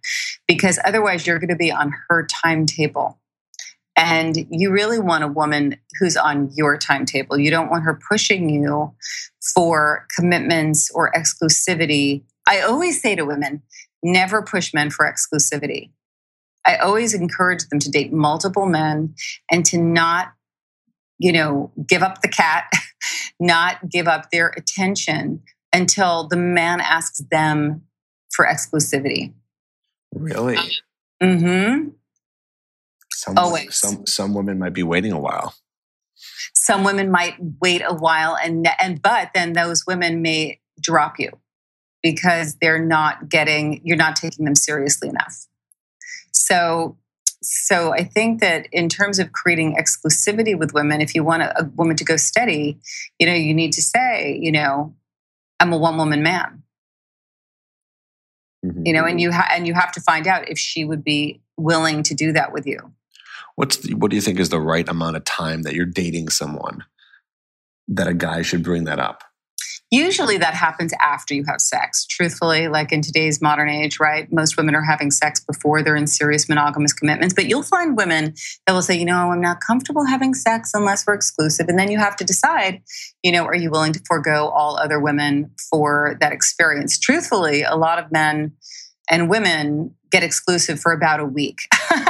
[0.46, 3.18] because otherwise you're going to be on her timetable
[4.00, 7.38] and you really want a woman who's on your timetable.
[7.38, 8.94] You don't want her pushing you
[9.54, 12.22] for commitments or exclusivity.
[12.48, 13.62] I always say to women,
[14.02, 15.90] never push men for exclusivity.
[16.66, 19.14] I always encourage them to date multiple men
[19.50, 20.32] and to not,
[21.18, 22.70] you know, give up the cat,
[23.38, 27.82] not give up their attention until the man asks them
[28.32, 29.32] for exclusivity.
[30.14, 30.56] Really?
[31.22, 31.90] Mm-hmm.
[33.12, 33.76] Some, Always.
[33.76, 35.54] Some some women might be waiting a while.
[36.54, 41.30] Some women might wait a while, and and but then those women may drop you
[42.02, 45.46] because they're not getting you're not taking them seriously enough.
[46.32, 46.96] So
[47.42, 51.62] so I think that in terms of creating exclusivity with women, if you want a,
[51.62, 52.78] a woman to go steady,
[53.18, 54.94] you know, you need to say, you know,
[55.58, 56.62] I'm a one woman man.
[58.64, 58.86] Mhm.
[58.86, 61.40] you know and you ha- and you have to find out if she would be
[61.56, 62.92] willing to do that with you
[63.56, 66.28] What's the, what do you think is the right amount of time that you're dating
[66.30, 66.84] someone
[67.88, 69.22] that a guy should bring that up?
[69.90, 72.06] Usually that happens after you have sex.
[72.06, 76.06] Truthfully like in today's modern age right most women are having sex before they're in
[76.06, 78.34] serious monogamous commitments but you'll find women
[78.66, 81.68] that will say you know i'm not comfortable having sex unless we're exclusive.
[81.68, 82.82] And then you have to decide
[83.22, 86.98] you know are you willing to forego all other women for that experience?
[86.98, 88.52] Truthfully a lot of men
[89.10, 91.58] and women get exclusive for about a week.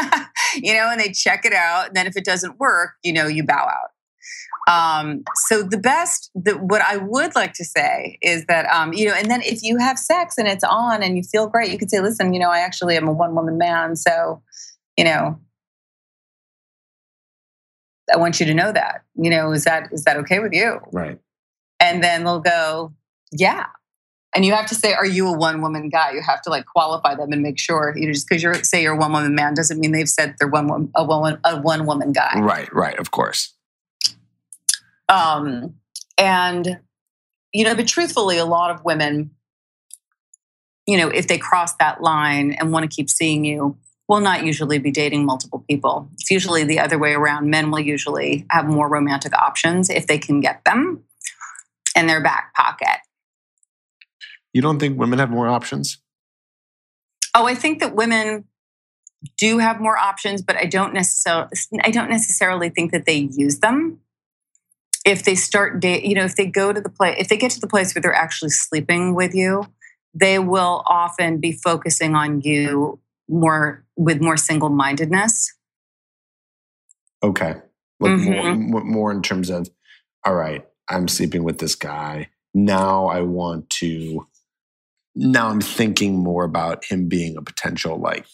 [0.57, 3.29] You know and they check it out and then if it doesn't work you know
[3.29, 3.90] you bow out
[4.69, 9.07] um, so the best, the, what I would like to say is that, um, you
[9.07, 11.79] know, and then if you have sex and it's on and you feel great, you
[11.79, 13.97] could say, listen, you know, I actually am a one woman man.
[13.97, 14.43] So,
[14.97, 15.41] you know,
[18.13, 20.81] I want you to know that, you know, is that, is that okay with you?
[20.93, 21.19] Right.
[21.79, 22.93] And then they'll go,
[23.33, 23.67] yeah.
[24.35, 26.13] And you have to say, are you a one woman guy?
[26.13, 28.83] You have to like qualify them and make sure, you know, just because you're say
[28.83, 31.87] you're a one woman man doesn't mean they've said they're one, a one, a one
[31.87, 32.39] woman guy.
[32.39, 32.73] Right.
[32.73, 32.99] Right.
[32.99, 33.55] Of course.
[35.11, 35.75] Um,
[36.17, 36.81] and,
[37.53, 39.33] you know, but truthfully, a lot of women,
[40.87, 43.77] you know, if they cross that line and want to keep seeing you,
[44.09, 46.09] will not usually be dating multiple people.
[46.15, 47.49] It's usually the other way around.
[47.49, 51.05] Men will usually have more romantic options if they can get them
[51.97, 52.99] in their back pocket.
[54.53, 55.99] You don't think women have more options?
[57.35, 58.45] Oh, I think that women
[59.39, 61.51] do have more options, but I don't necessarily
[61.83, 64.01] I don't necessarily think that they use them.
[65.05, 67.53] If they start date, you know, if they go to the place, if they get
[67.53, 69.65] to the place where they're actually sleeping with you,
[70.13, 75.55] they will often be focusing on you more with more single-mindedness.
[77.23, 77.55] Okay.
[78.01, 78.69] Like Mhm.
[78.69, 79.69] more, more in terms of,
[80.25, 82.29] all right, I'm sleeping with this guy.
[82.53, 84.27] Now I want to,
[85.15, 88.27] now I'm thinking more about him being a potential like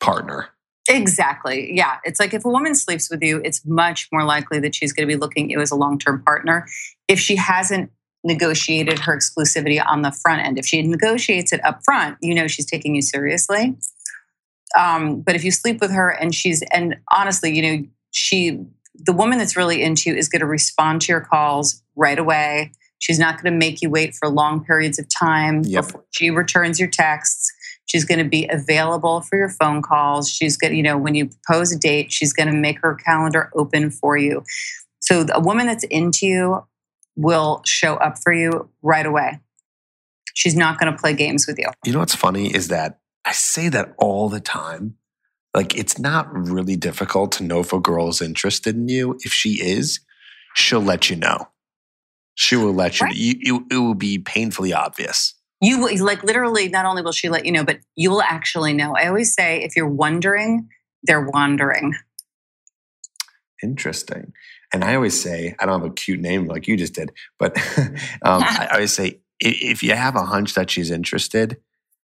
[0.00, 0.48] partner.
[0.88, 1.74] Exactly.
[1.74, 1.96] Yeah.
[2.04, 5.08] It's like if a woman sleeps with you, it's much more likely that she's going
[5.08, 6.66] to be looking at you as a long term partner.
[7.08, 7.90] If she hasn't
[8.24, 12.46] negotiated her exclusivity on the front end, if she negotiates it up front, you know
[12.48, 13.76] she's taking you seriously.
[14.78, 19.12] Um, but if you sleep with her and she's, and honestly, you know, she, the
[19.12, 22.72] woman that's really into you is going to respond to your calls right away.
[22.98, 25.84] She's not going to make you wait for long periods of time Yep.
[25.86, 27.52] before she returns your texts.
[27.86, 30.28] She's going to be available for your phone calls.
[30.28, 32.94] She's going to, you know, when you propose a date, she's going to make her
[32.94, 34.44] calendar open for you.
[35.00, 36.64] So a woman that's into you
[37.14, 39.40] will show up for you right away.
[40.34, 41.68] She's not going to play games with you.
[41.84, 44.96] You know what's funny is that I say that all the time.
[45.54, 49.18] Like it's not really difficult to know if a girl is interested in you.
[49.20, 50.00] If she is,
[50.54, 51.48] she'll let you know.
[52.34, 53.06] She will let you.
[53.06, 53.16] Right.
[53.16, 55.34] you, you it will be painfully obvious.
[55.66, 58.72] You will, like literally, not only will she let you know, but you will actually
[58.72, 58.94] know.
[58.94, 60.68] I always say if you're wondering,
[61.02, 61.96] they're wandering.
[63.60, 64.32] Interesting.
[64.72, 67.58] And I always say, I don't have a cute name like you just did, but
[68.22, 71.56] um, I always say, if you have a hunch that she's interested,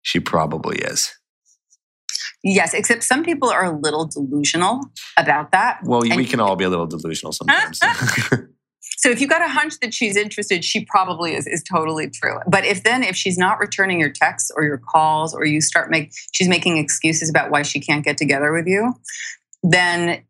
[0.03, 1.15] she probably is.
[2.43, 5.79] Yes, except some people are a little delusional about that.
[5.85, 7.79] Well, we can all be a little delusional sometimes.
[8.99, 12.39] So if you got a hunch that she's interested, she probably is is totally true.
[12.49, 15.91] But if then if she's not returning your texts or your calls or you start
[15.91, 18.95] make she's making excuses about why she can't get together with you,
[19.63, 20.23] then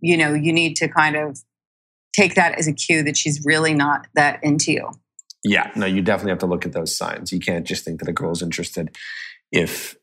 [0.00, 1.38] you know, you need to kind of
[2.14, 4.90] take that as a cue that she's really not that into you.
[5.44, 7.32] yeah, no, you definitely have to look at those signs.
[7.32, 8.94] You can't just think that a girl's interested
[9.52, 9.96] if,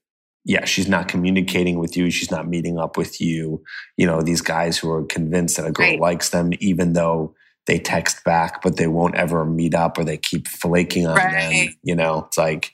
[0.43, 3.63] yeah, she's not communicating with you, she's not meeting up with you.
[3.97, 5.99] You know, these guys who are convinced that a girl Right.
[5.99, 10.17] likes them, even though they text back, but they won't ever meet up or they
[10.17, 11.75] keep flaking on them.
[11.83, 12.73] You know, it's like,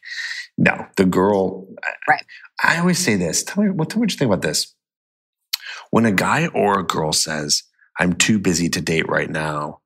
[0.57, 1.67] no, the girl.
[2.07, 2.25] Right.
[2.63, 3.43] I, always say this.
[3.43, 4.75] Tell me, what, tell me what you think about this.
[5.91, 7.63] When a guy or a girl says,
[7.99, 9.79] I'm too busy to date right now,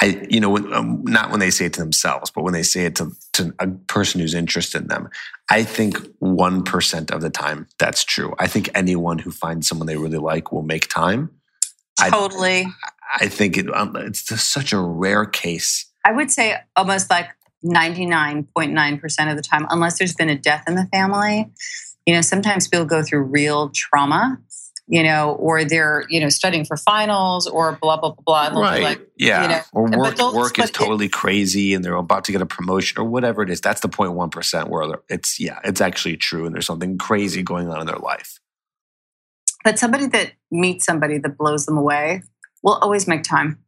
[0.00, 2.62] I, you know, when, um, not when they say it to themselves, but when they
[2.62, 5.08] say it to, to a person who's interested in them,
[5.50, 8.34] I think 1% of the time that's true.
[8.38, 11.30] I think anyone who finds someone they really like will make time.
[12.10, 12.66] Totally.
[12.66, 12.72] I
[13.26, 15.86] think it, um, it's just such a rare case.
[16.04, 17.30] I would say almost like
[17.64, 21.50] 99.9% of the time, unless there's been a death in the family,
[22.06, 24.38] You know, sometimes people go through real trauma
[24.88, 28.60] you know, or they're, you know, studying for finals or blah, blah, blah, blah.
[28.60, 28.82] Right.
[28.82, 29.42] Like, yeah.
[29.42, 32.40] you know, or work, work is but it- totally crazy and they're about to get
[32.40, 33.60] a promotion or whatever it is.
[33.60, 37.80] That's the 0.1% where it's, yeah, it's actually true and there's something crazy going on
[37.80, 38.38] in their life.
[39.64, 42.22] but somebody that meets somebody that blows them away
[42.66, 43.58] will always make time.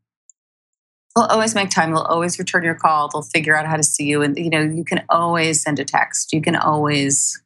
[1.17, 1.93] They'll always make time.
[1.93, 3.09] They'll always return your call.
[3.09, 4.23] They'll figure out how to see you.
[4.23, 6.33] And, you know, you can always send a text.
[6.33, 7.41] You can always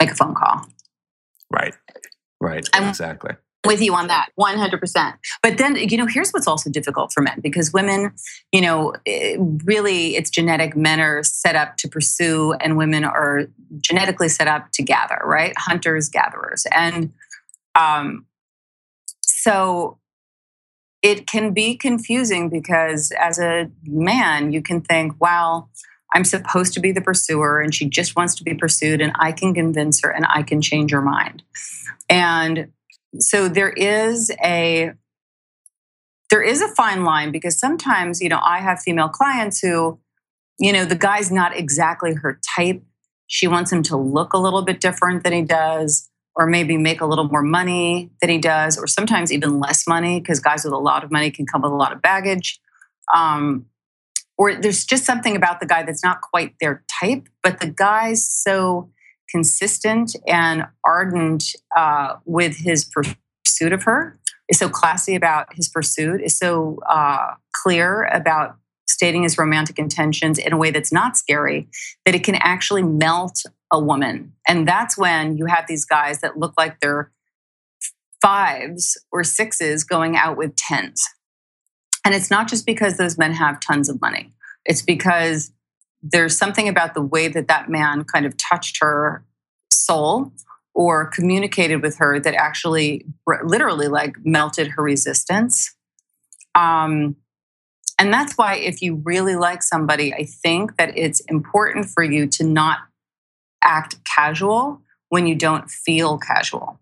[0.00, 0.66] make a phone call.
[1.50, 1.74] Right.
[2.40, 2.68] Right.
[2.72, 3.32] I'm- exactly.
[3.66, 7.38] with you on that 100% but then you know here's what's also difficult for men
[7.42, 8.10] because women
[8.52, 9.36] you know eh,
[9.66, 13.42] really it's genetic men are set up to pursue and women are
[13.76, 17.12] genetically set up to gather right hunters gatherers and
[17.78, 18.24] um
[19.26, 19.98] so
[21.02, 25.68] it can be confusing because as a man you can think wow
[26.14, 29.32] i'm supposed to be the pursuer and she just wants to be pursued and i
[29.32, 31.42] can convince her and i can change her mind.
[32.10, 32.72] And
[33.18, 34.92] so there is a
[36.30, 39.98] there is a fine line because sometimes you know i have female clients who
[40.58, 42.82] you know the guy's not exactly her type.
[43.26, 47.00] She wants him to look a little bit different than he does or maybe make
[47.00, 50.72] a little more money than he does or sometimes even less money because guys with
[50.72, 52.60] a lot of money can come with a lot of baggage.
[53.14, 53.66] Um,
[54.38, 58.26] or there's just something about the guy that's not quite their type but the guy's
[58.26, 58.90] so
[59.30, 64.18] consistent and ardent uh, with his pursuit of her,
[64.48, 68.56] is so classy about his pursuit, is so uh, clear about
[68.88, 71.68] stating his romantic intentions in a way that's not scary,
[72.04, 73.42] that it can actually melt
[73.72, 74.32] a woman.
[74.48, 77.10] And that's when you have these guys that look like they're
[78.20, 81.06] fives or sixes going out with tens.
[82.04, 84.32] And it's not just because those men have tons of money,
[84.64, 85.52] it's because
[86.02, 89.24] there's something about the way that that man kind of touched her
[89.72, 90.32] soul
[90.74, 93.04] or communicated with her that actually
[93.44, 95.74] literally like melted her resistance
[96.54, 97.16] um,
[97.98, 102.26] and that's why if you really like somebody i think that it's important for you
[102.26, 102.78] to not
[103.62, 106.80] act casual when you don't feel casual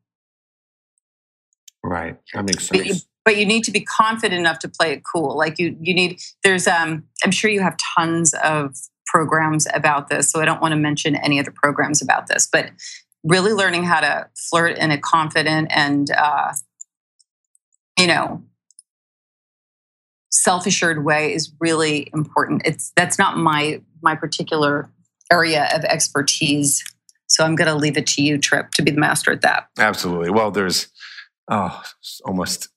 [1.82, 2.18] Right.
[2.34, 3.06] That makes but you, sense.
[3.24, 6.20] but you need to be confident enough to play it cool like you you need
[6.42, 8.74] there's um i'm sure you have tons of
[9.06, 12.70] programs about this so i don't want to mention any other programs about this but
[13.24, 16.52] really learning how to flirt in a confident and uh
[17.98, 18.42] you know
[20.30, 24.90] self-assured way is really important it's that's not my my particular
[25.32, 26.82] area of expertise
[27.26, 29.68] so i'm going to leave it to you trip to be the master at that
[29.78, 30.30] Absolutely.
[30.30, 30.88] Well, there's
[31.50, 31.82] oh,
[32.24, 32.68] almost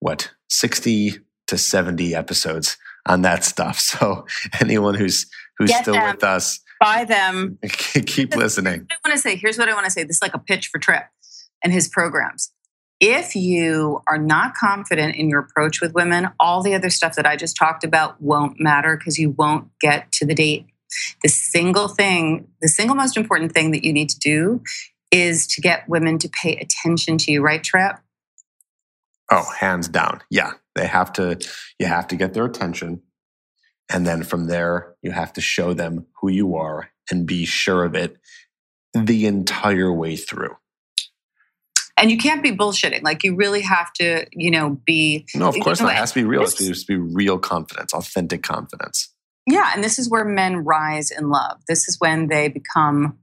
[0.00, 2.76] what 60 to 70 episodes
[3.06, 3.78] on that stuff.
[3.92, 4.26] So
[4.60, 5.26] anyone who's
[5.58, 6.14] who's Get still them.
[6.14, 8.86] with us, buy them keep listening.
[8.90, 10.02] I want to say, here's what I want to say.
[10.02, 11.04] This is like a pitch for Trip
[11.62, 12.52] and his programs.
[13.00, 17.26] If you are not confident in your approach with women, all the other stuff that
[17.26, 20.66] I just talked about won't matter because you won't get to the date.
[21.22, 24.62] The single thing, the single most important thing that you need to do
[25.10, 27.96] is to get women to pay attention to you, right, Trip?
[29.30, 30.22] Oh, hands down.
[30.30, 30.52] Yeah.
[30.74, 31.38] They have to
[31.78, 33.02] you have to get their attention.
[33.92, 37.84] And then from there, you have to show them who you are and be sure
[37.84, 38.16] of it
[38.94, 40.56] the entire way through.
[41.98, 43.02] And you can't be bullshitting.
[43.02, 45.94] Like you really have to, you know, be No, of You course know, not.
[45.94, 46.42] It has to be real.
[46.42, 49.12] It has to be real confidence, authentic confidence.
[49.46, 51.60] Yeah, and this is where men rise in love.
[51.66, 53.18] This is when they become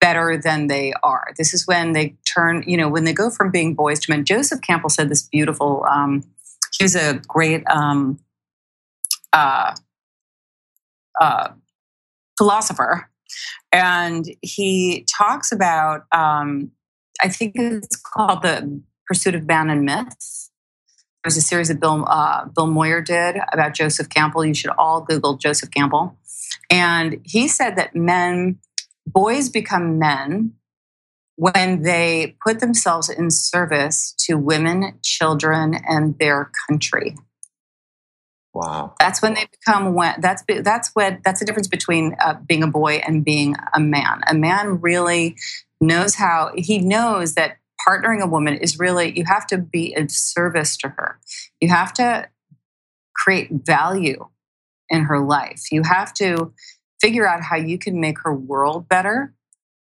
[0.00, 1.28] better than they are.
[1.38, 4.24] This is when they turn, you know, when they go from being boys to men.
[4.24, 6.24] Joseph Campbell said this beautiful, um,
[6.76, 8.18] he was a great um,
[9.32, 9.74] uh,
[11.20, 11.50] uh,
[12.36, 13.08] philosopher.
[13.70, 16.72] And he talks about, um,
[17.22, 20.50] I think it's called The Pursuit of Man and Myth.
[21.24, 24.44] There's a series that Bill uh, Bill Moyer did about Joseph Campbell.
[24.44, 26.16] You should all Google Joseph Campbell,
[26.70, 28.58] and he said that men,
[29.06, 30.54] boys become men
[31.36, 37.16] when they put themselves in service to women, children, and their country.
[38.54, 38.94] Wow.
[38.98, 42.66] That's when they become when that's that's what that's the difference between uh, being a
[42.66, 44.22] boy and being a man.
[44.28, 45.36] A man really
[45.80, 47.56] knows how he knows that
[47.86, 51.18] partnering a woman is really you have to be of service to her.
[51.60, 52.28] You have to
[53.14, 54.28] create value
[54.88, 55.64] in her life.
[55.70, 56.52] You have to
[57.00, 59.34] figure out how you can make her world better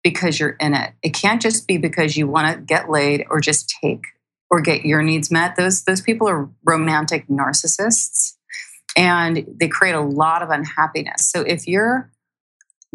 [0.03, 0.93] because you're in it.
[1.01, 4.05] It can't just be because you want to get laid or just take
[4.49, 5.55] or get your needs met.
[5.55, 8.33] Those those people are romantic narcissists
[8.95, 11.29] and they create a lot of unhappiness.
[11.29, 12.11] So if you're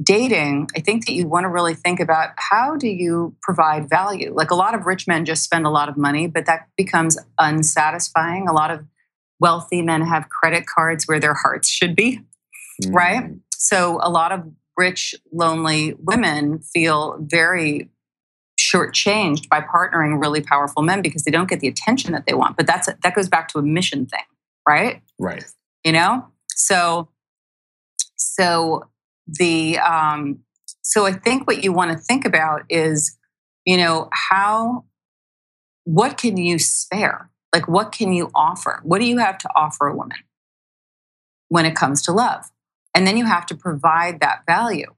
[0.03, 4.33] dating, I think that you want to really think about how do you provide value?
[4.35, 7.19] Like a lot of rich men just spend a lot of money, but that becomes
[7.39, 8.49] unsatisfying.
[8.49, 8.85] A lot of
[9.41, 12.21] wealthy men have credit cards where their hearts should be,
[12.83, 12.95] mm-hmm.
[12.95, 13.31] right?
[13.55, 14.45] So a lot of
[14.77, 17.91] rich, lonely women feel very
[18.59, 22.57] shortchanged by partnering really powerful men because they don't get the attention that they want.
[22.57, 24.25] But that's that goes back to a mission thing,
[24.69, 25.03] right?
[25.19, 25.45] Right.
[25.85, 27.09] You know, so
[28.17, 28.85] so
[29.27, 30.41] the um,
[30.83, 33.17] so I think what you want to think about is,
[33.65, 34.85] you know, how
[35.85, 37.31] what can you spare?
[37.53, 38.81] Like, what can you offer?
[38.83, 40.19] What do you have to offer a woman
[41.49, 42.47] when it comes to love?
[42.95, 44.95] And then you have to provide that value.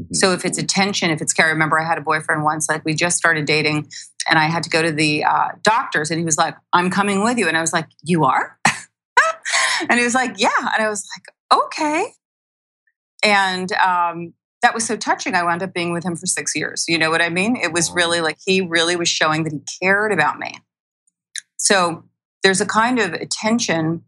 [0.00, 0.14] Mm-hmm.
[0.14, 2.94] So if it's attention, if it's care, remember I had a boyfriend once, like we
[2.94, 3.88] just started dating
[4.28, 7.22] and I had to go to the uh, doctors and he was like, I'm coming
[7.24, 7.48] with you.
[7.48, 8.58] And I was like, You are?
[9.88, 10.48] and he was like, Yeah.
[10.58, 12.12] And I was like, Okay.
[13.22, 15.34] And um, that was so touching.
[15.34, 16.84] I wound up being with him for six years.
[16.88, 17.56] You know what I mean?
[17.56, 20.58] It was really like he really was showing that he cared about me.
[21.56, 22.04] So
[22.42, 24.04] there's a kind of attention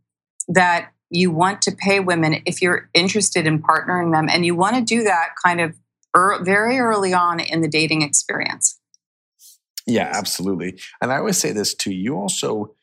[0.48, 4.76] that you want to pay women if you're interested in partnering them, and you want
[4.76, 5.74] to do that kind of
[6.16, 8.78] er- very early on in the dating experience.
[9.86, 10.78] Yeah, absolutely.
[11.00, 11.92] And I always say this too.
[11.92, 12.76] You also,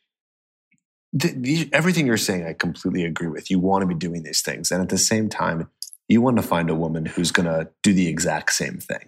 [1.71, 3.49] everything you're saying, I completely agree with.
[3.49, 4.71] You want to be doing these things.
[4.71, 5.69] And at the same time,
[6.07, 9.07] you want to find a woman who's going to do the exact same thing.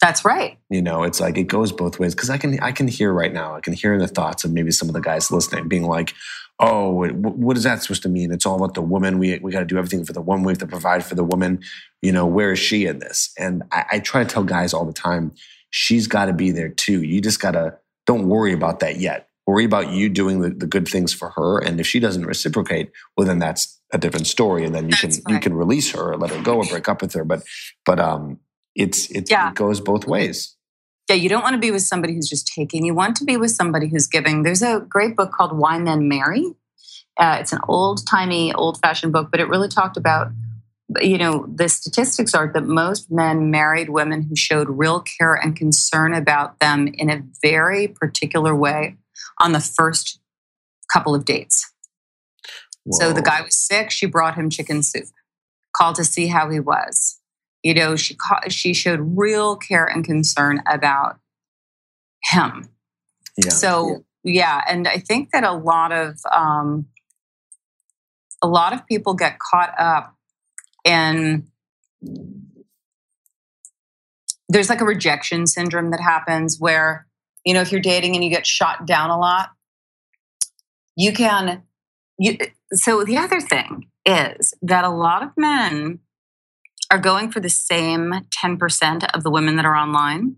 [0.00, 0.58] That's right.
[0.68, 3.32] You know, it's like it goes both ways because I can I can hear right
[3.32, 3.54] now.
[3.54, 6.12] I can hear in the thoughts of maybe some of the guys listening being like,
[6.60, 8.30] "Oh, what is that supposed to mean?
[8.30, 9.18] It's all about the woman.
[9.18, 10.44] We we got to do everything for the woman.
[10.44, 11.60] We have to provide for the woman.
[12.02, 14.84] You know, where is she in this?" And I, I try to tell guys all
[14.84, 15.32] the time,
[15.70, 17.02] she's got to be there too.
[17.02, 19.25] You just gotta don't worry about that yet.
[19.46, 21.58] Worry about you doing the, the good things for her.
[21.58, 24.64] And if she doesn't reciprocate, well, then that's a different story.
[24.64, 25.34] And then you That's can right.
[25.34, 27.24] you can release her or let her go or break up with her.
[27.24, 27.42] But
[27.84, 28.40] but um
[28.74, 29.50] it's, it's yeah.
[29.50, 30.54] it goes both ways.
[31.08, 32.84] Yeah, you don't want to be with somebody who's just taking.
[32.84, 34.42] You want to be with somebody who's giving.
[34.42, 36.44] There's a great book called Why Men Marry.
[37.18, 40.32] Uh, it's an old timey, old fashioned book, but it really talked about,
[41.00, 45.56] you know, the statistics are that most men married women who showed real care and
[45.56, 48.96] concern about them in a very particular way
[49.40, 50.20] on the first
[50.92, 51.70] couple of dates.
[52.84, 52.98] Whoa.
[52.98, 53.90] So the guy was sick.
[53.90, 55.06] She brought him chicken soup,
[55.76, 57.20] called to see how he was
[57.66, 58.16] you know she
[58.48, 61.18] she showed real care and concern about
[62.22, 62.68] him
[63.36, 63.50] yeah.
[63.50, 64.60] so yeah.
[64.62, 66.86] yeah and i think that a lot of um,
[68.40, 70.14] a lot of people get caught up
[70.84, 71.44] in
[74.48, 77.08] there's like a rejection syndrome that happens where
[77.46, 79.50] you know if you're dating and you get shot down a lot
[80.96, 81.62] you can
[82.18, 82.36] you
[82.72, 86.00] so the other thing is that a lot of men
[86.90, 88.12] are going for the same
[88.44, 90.36] 10% of the women that are online.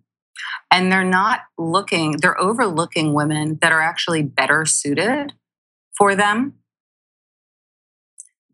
[0.70, 5.32] And they're not looking, they're overlooking women that are actually better suited
[5.96, 6.54] for them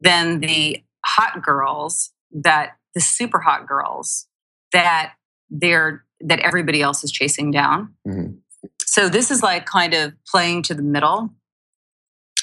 [0.00, 4.26] than the hot girls that the super hot girls
[4.72, 5.12] that
[5.50, 7.94] they're that everybody else is chasing down.
[8.06, 8.36] Mm-hmm.
[8.94, 11.30] So this is like kind of playing to the middle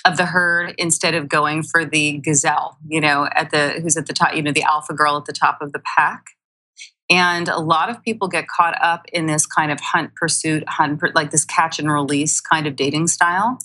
[0.06, 4.06] of the herd instead of going for the gazelle, you know, at the who's at
[4.06, 6.26] the top, you know, the alpha girl at the top of the pack.
[7.10, 11.02] And a lot of people get caught up in this kind of hunt pursuit, hunt
[11.16, 13.58] like this catch and release kind of dating style.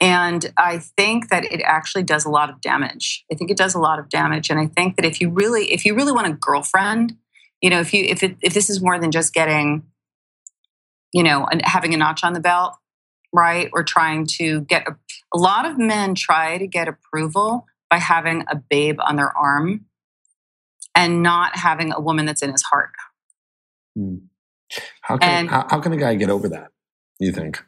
[0.00, 3.26] And I think that it actually does a lot of damage.
[3.30, 4.48] I think it does a lot of damage.
[4.48, 7.18] And I think that if you really, if you really want a girlfriend,
[7.60, 9.82] you know, if you if it, if this is more than just getting,
[11.12, 12.74] you know, having a notch on the belt,
[13.32, 13.70] right?
[13.72, 14.96] Or trying to get a,
[15.34, 19.86] a lot of men try to get approval by having a babe on their arm
[20.94, 22.92] and not having a woman that's in his heart.
[23.96, 24.16] Hmm.
[25.02, 26.68] How can and, how, how can a guy get over that?
[27.18, 27.62] You think?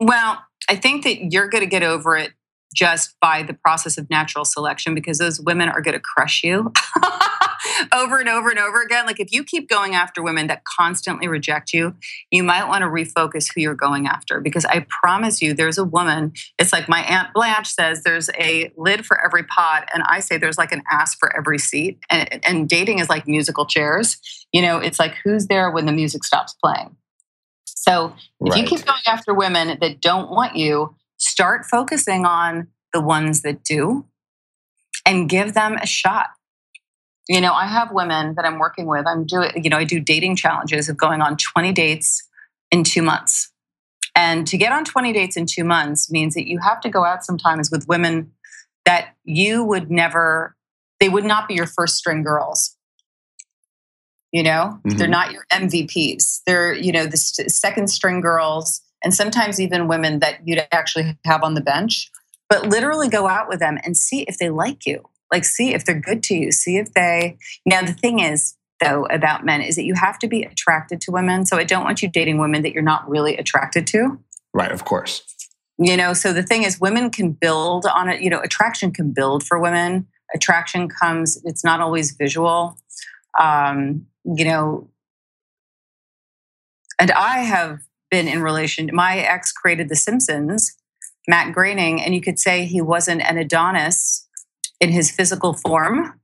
[0.00, 2.32] Well, I think that you're going to get over it
[2.74, 6.72] just by the process of natural selection because those women are going to crush you.
[7.92, 9.06] over and over and over again.
[9.06, 11.94] Like if you keep going after women that constantly reject you,
[12.30, 15.84] you might want to refocus who you're going after because I promise you there's a
[15.84, 20.20] woman, it's like my aunt Blanche says there's a lid for every pot and I
[20.20, 24.18] say there's like an ass for every seat and, and dating is like musical chairs.
[24.52, 26.96] You know, it's like who's there when the music stops playing.
[27.64, 28.60] So if right.
[28.60, 33.62] you keep going after women that don't want you, start focusing on the ones that
[33.62, 34.06] do
[35.04, 36.30] and give them a shot
[37.28, 39.06] you know, I have women that I'm working with.
[39.06, 42.26] I'm doing, you know, I do dating challenges of going on 20 dates
[42.70, 43.50] in two months.
[44.14, 47.04] And to get on 20 dates in two months means that you have to go
[47.04, 48.32] out sometimes with women
[48.84, 50.56] that you would never,
[51.00, 52.76] they would not be your first string girls.
[54.32, 54.98] You know, Mhm.
[54.98, 56.42] they're not your MVPs.
[56.46, 61.42] They're, you know, the second string girls and sometimes even women that you'd actually have
[61.42, 62.10] on the bench.
[62.48, 65.08] But literally go out with them and see if they like you.
[65.32, 66.52] Like, see if they're good to you.
[66.52, 67.38] See if they.
[67.64, 71.10] Now, the thing is, though, about men is that you have to be attracted to
[71.10, 71.46] women.
[71.46, 74.18] So I don't want you dating women that you're not really attracted to.
[74.54, 75.22] Right, of course.
[75.78, 78.22] You know, so the thing is, women can build on it.
[78.22, 80.06] You know, attraction can build for women.
[80.34, 82.76] Attraction comes, it's not always visual.
[83.38, 84.90] Um, you know,
[86.98, 90.74] and I have been in relation, my ex created The Simpsons,
[91.28, 94.25] Matt Groening, and you could say he wasn't an Adonis
[94.80, 96.18] in his physical form,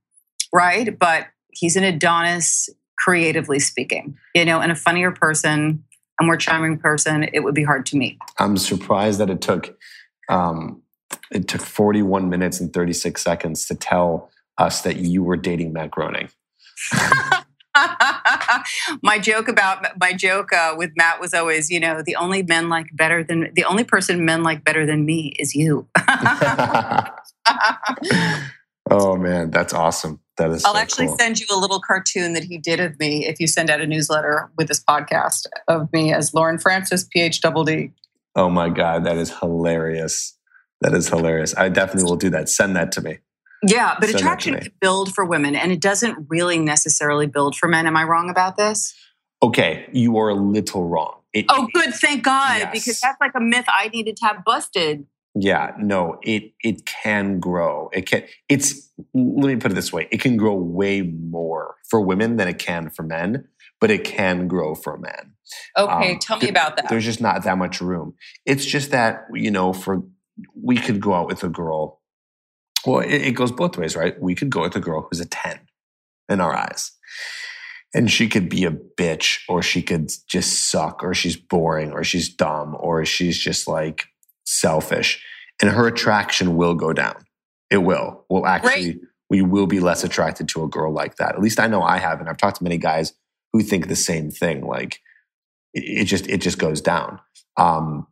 [0.53, 0.97] right?
[0.97, 5.83] But he's an Adonis creatively speaking, you know, and a funnier person,
[6.19, 8.17] a more charming person, it would be hard to meet.
[8.39, 9.77] I'm surprised that it took
[10.29, 10.81] um,
[11.31, 15.91] it took 41 minutes and 36 seconds to tell us that you were dating Matt
[15.91, 16.29] Groening.
[19.01, 22.69] my joke about my joke uh, with Matt was always, you know, the only men
[22.69, 25.87] like better than the only person men like better than me is you.
[28.89, 30.19] oh man, that's awesome.
[30.37, 30.65] That is.
[30.65, 31.17] I'll so actually cool.
[31.17, 33.87] send you a little cartoon that he did of me if you send out a
[33.87, 37.91] newsletter with this podcast of me as Lauren Frances, PH double D.
[38.35, 40.37] Oh my god, that is hilarious.
[40.81, 41.55] That is hilarious.
[41.55, 42.49] I definitely will do that.
[42.49, 43.19] Send that to me.
[43.65, 47.69] Yeah, but Send attraction can build for women and it doesn't really necessarily build for
[47.69, 47.87] men.
[47.87, 48.93] Am I wrong about this?
[49.41, 51.19] Okay, you are a little wrong.
[51.33, 51.93] It, Oh, good.
[51.93, 52.59] Thank God.
[52.59, 52.71] Yes.
[52.71, 55.05] Because that's like a myth I needed to have busted.
[55.35, 57.89] Yeah, no, it it can grow.
[57.91, 60.07] It can it's let me put it this way.
[60.11, 63.47] It can grow way more for women than it can for men,
[63.81, 65.33] but it can grow for men.
[65.77, 66.89] Okay, Um, tell me th- about that.
[66.89, 68.13] There's just not that much room.
[68.45, 70.03] It's just that, you know, for
[70.55, 72.01] we could go out with a girl.
[72.85, 74.19] Well, it, it goes both ways, right?
[74.21, 75.59] We could go with a girl who's a 10
[76.29, 76.91] in our eyes.
[77.95, 82.03] And she could be a bitch, or she could just suck, or she's boring, or
[82.03, 84.05] she's dumb, or she's just like
[84.45, 85.23] selfish.
[85.61, 87.25] And her attraction will go down.
[87.69, 88.25] It will.
[88.29, 91.35] Well, actually, we will be less attracted to a girl like that.
[91.35, 92.19] At least I know I have.
[92.19, 93.13] And I've talked to many guys
[93.51, 94.65] who think the same thing.
[94.65, 94.99] Like
[95.73, 97.19] it, it just it just goes down.
[97.57, 98.07] Um,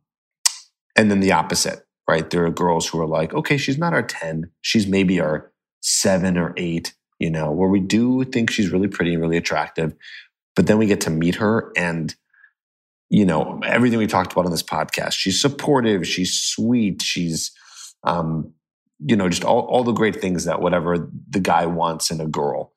[0.95, 2.29] and then the opposite, right?
[2.29, 4.51] There are girls who are like, okay, she's not our 10.
[4.61, 5.51] She's maybe our
[5.81, 9.93] seven or eight, you know, where we do think she's really pretty and really attractive.
[10.55, 12.13] But then we get to meet her and
[13.11, 15.11] you know, everything we talked about on this podcast.
[15.11, 17.51] She's supportive, she's sweet, she's
[18.05, 18.53] um,
[19.05, 22.25] you know, just all, all the great things that whatever the guy wants in a
[22.25, 22.71] girl.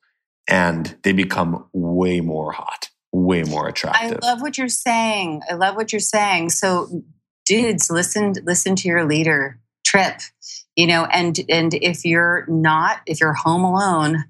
[0.47, 4.19] And they become way more hot, way more attractive.
[4.21, 5.41] I love what you're saying.
[5.49, 6.49] I love what you're saying.
[6.49, 7.03] So,
[7.45, 10.19] dudes, listen, listen to your leader, Trip.
[10.75, 14.25] You know, and and if you're not, if you're home alone,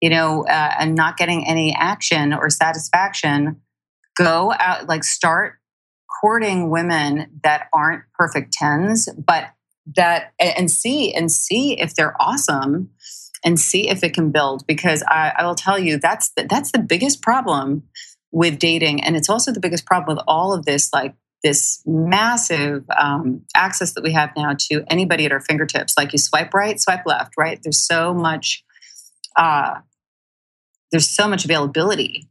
[0.00, 3.60] you know, uh, and not getting any action or satisfaction,
[4.18, 5.54] go out, like start
[6.20, 9.50] courting women that aren't perfect tens, but
[9.96, 12.90] that and see and see if they're awesome
[13.44, 16.72] and see if it can build because I, I will tell you that's the, that's
[16.72, 17.84] the biggest problem
[18.30, 22.84] with dating and it's also the biggest problem with all of this like this massive
[22.98, 25.94] um, access that we have now to anybody at our fingertips.
[25.96, 27.58] Like you swipe right swipe left right?
[27.62, 28.64] There's so much
[29.36, 29.76] uh,
[30.90, 32.28] there's so much availability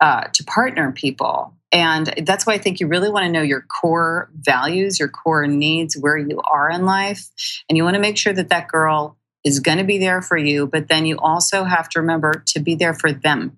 [0.00, 3.62] uh, to partner people and that's why i think you really want to know your
[3.62, 7.28] core values your core needs where you are in life
[7.68, 10.36] and you want to make sure that that girl is going to be there for
[10.36, 13.56] you but then you also have to remember to be there for them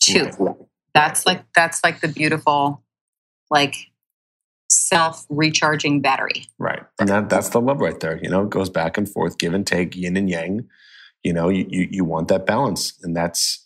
[0.00, 0.56] too
[0.94, 2.82] that's like that's like the beautiful
[3.50, 3.90] like
[4.68, 6.82] self recharging battery Right.
[6.98, 8.18] And that, that's the love right there.
[8.22, 10.66] You know, it goes back and forth, give and take, yin and yang.
[11.22, 12.94] You know, you, you, you want that balance.
[13.02, 13.63] And that's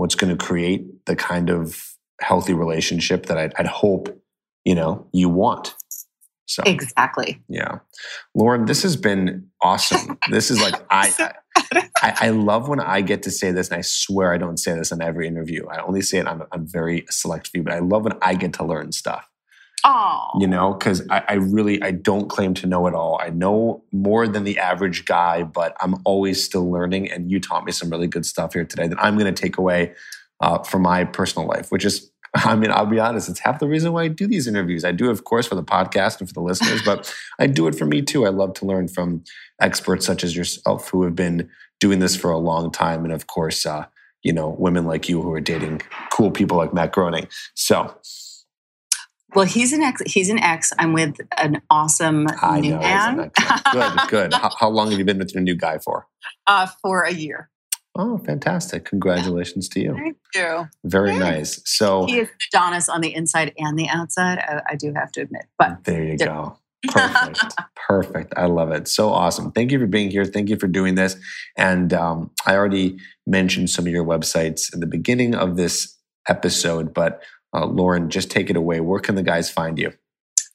[0.00, 4.08] what's going to create the kind of healthy relationship that I'd, I'd hope,
[4.64, 5.74] you know, you want.
[6.46, 7.78] So, exactly yeah.
[8.34, 10.18] Lauren, this has been awesome.
[10.30, 11.32] this is like, I,
[12.02, 14.74] I, I, love when I get to say this, and I swear I don't say
[14.74, 15.68] this in every interview.
[15.68, 18.54] I only say it on, on very select few, but I love when I get
[18.54, 19.29] to learn stuff
[19.84, 23.20] oh you know because I, I really i don't claim to know it all.
[23.22, 27.64] I know more than the average guy but i'm always still learning and you taught
[27.64, 29.94] me some really good stuff here today that i'm going to take away
[30.40, 33.68] uh, for my personal life which is i mean i'll be honest it's half the
[33.68, 34.84] reason why i do these interviews.
[34.84, 37.74] I do of course for the podcast and for the listeners but i do it
[37.74, 38.26] for me too.
[38.26, 39.24] I love to learn from
[39.60, 41.48] experts such as yourself who have been
[41.80, 43.86] doing this for a long time and of course uh,
[44.22, 47.26] you know women like you who are dating cool people like matt groening.
[47.54, 47.94] So
[49.34, 52.80] well he's an ex he's an ex i'm with an awesome I new know.
[52.80, 53.30] man
[53.72, 54.34] Good, good.
[54.34, 56.06] How, how long have you been with your new guy for?
[56.46, 57.50] uh, for a year
[57.96, 58.84] Oh, fantastic.
[58.84, 59.94] Congratulations to you.
[59.96, 60.68] Thank you.
[60.84, 61.18] Very Yeah.
[61.18, 61.60] nice.
[61.64, 65.22] So He is Adonis on the inside and the outside, I, I do have to
[65.22, 65.46] admit.
[65.58, 66.26] But there you Yeah.
[66.26, 66.58] go.
[66.88, 67.44] Perfect.
[67.88, 68.32] Perfect.
[68.36, 68.86] I love it.
[68.86, 69.50] So awesome.
[69.50, 70.24] Thank you for being here.
[70.24, 71.16] Thank you for doing this.
[71.58, 76.94] And um, I already mentioned some of your websites in the beginning of this episode,
[76.94, 77.20] but
[77.54, 78.80] uh, Lauren, just take it away.
[78.80, 79.92] Where can the guys find you?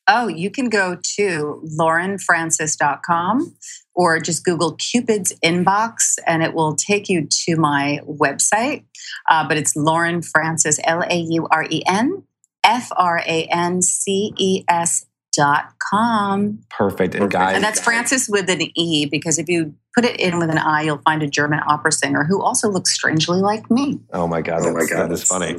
[0.07, 3.55] Oh, you can go to laurenfrances.com
[3.95, 8.83] or just Google Cupid's inbox and it will take you to my website.
[9.27, 12.23] Uh, but it's Lauren Frances, L A U R E N
[12.63, 15.05] F R A N C E S
[15.35, 16.59] dot com.
[16.69, 17.15] Perfect.
[17.15, 20.49] And guys, And that's Frances with an E because if you put it in with
[20.49, 23.99] an I, you'll find a German opera singer who also looks strangely like me.
[24.13, 25.09] oh my God, Oh my God.
[25.09, 25.57] that is funny.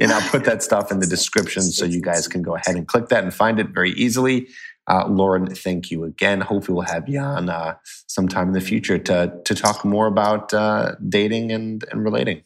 [0.00, 2.86] and I'll put that stuff in the description so you guys can go ahead and
[2.86, 4.48] click that and find it very easily.
[4.86, 6.42] Uh, Lauren, thank you again.
[6.42, 7.74] Hopefully, we'll have you on uh,
[8.06, 12.42] sometime in the future to to talk more about uh, dating and and relating.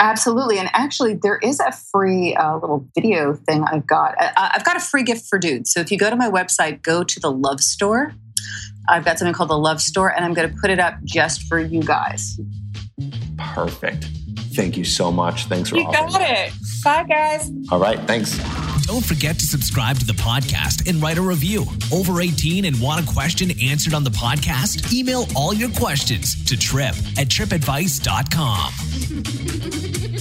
[0.00, 0.58] Absolutely.
[0.58, 4.14] And actually, there is a free uh, little video thing I've got.
[4.18, 5.72] I, I've got a free gift for dudes.
[5.72, 8.14] So if you go to my website, go to the Love Store.
[8.88, 11.42] I've got something called the Love Store, and I'm going to put it up just
[11.42, 12.38] for you guys.
[13.36, 14.08] Perfect.
[14.54, 15.46] Thank you so much.
[15.46, 16.48] Thanks for You got that.
[16.48, 16.52] it.
[16.84, 17.50] Bye, guys.
[17.70, 18.00] All right.
[18.06, 18.38] Thanks.
[18.88, 21.66] Don't forget to subscribe to the podcast and write a review.
[21.92, 24.90] Over 18 and want a question answered on the podcast?
[24.90, 30.17] Email all your questions to trip at tripadvice.com.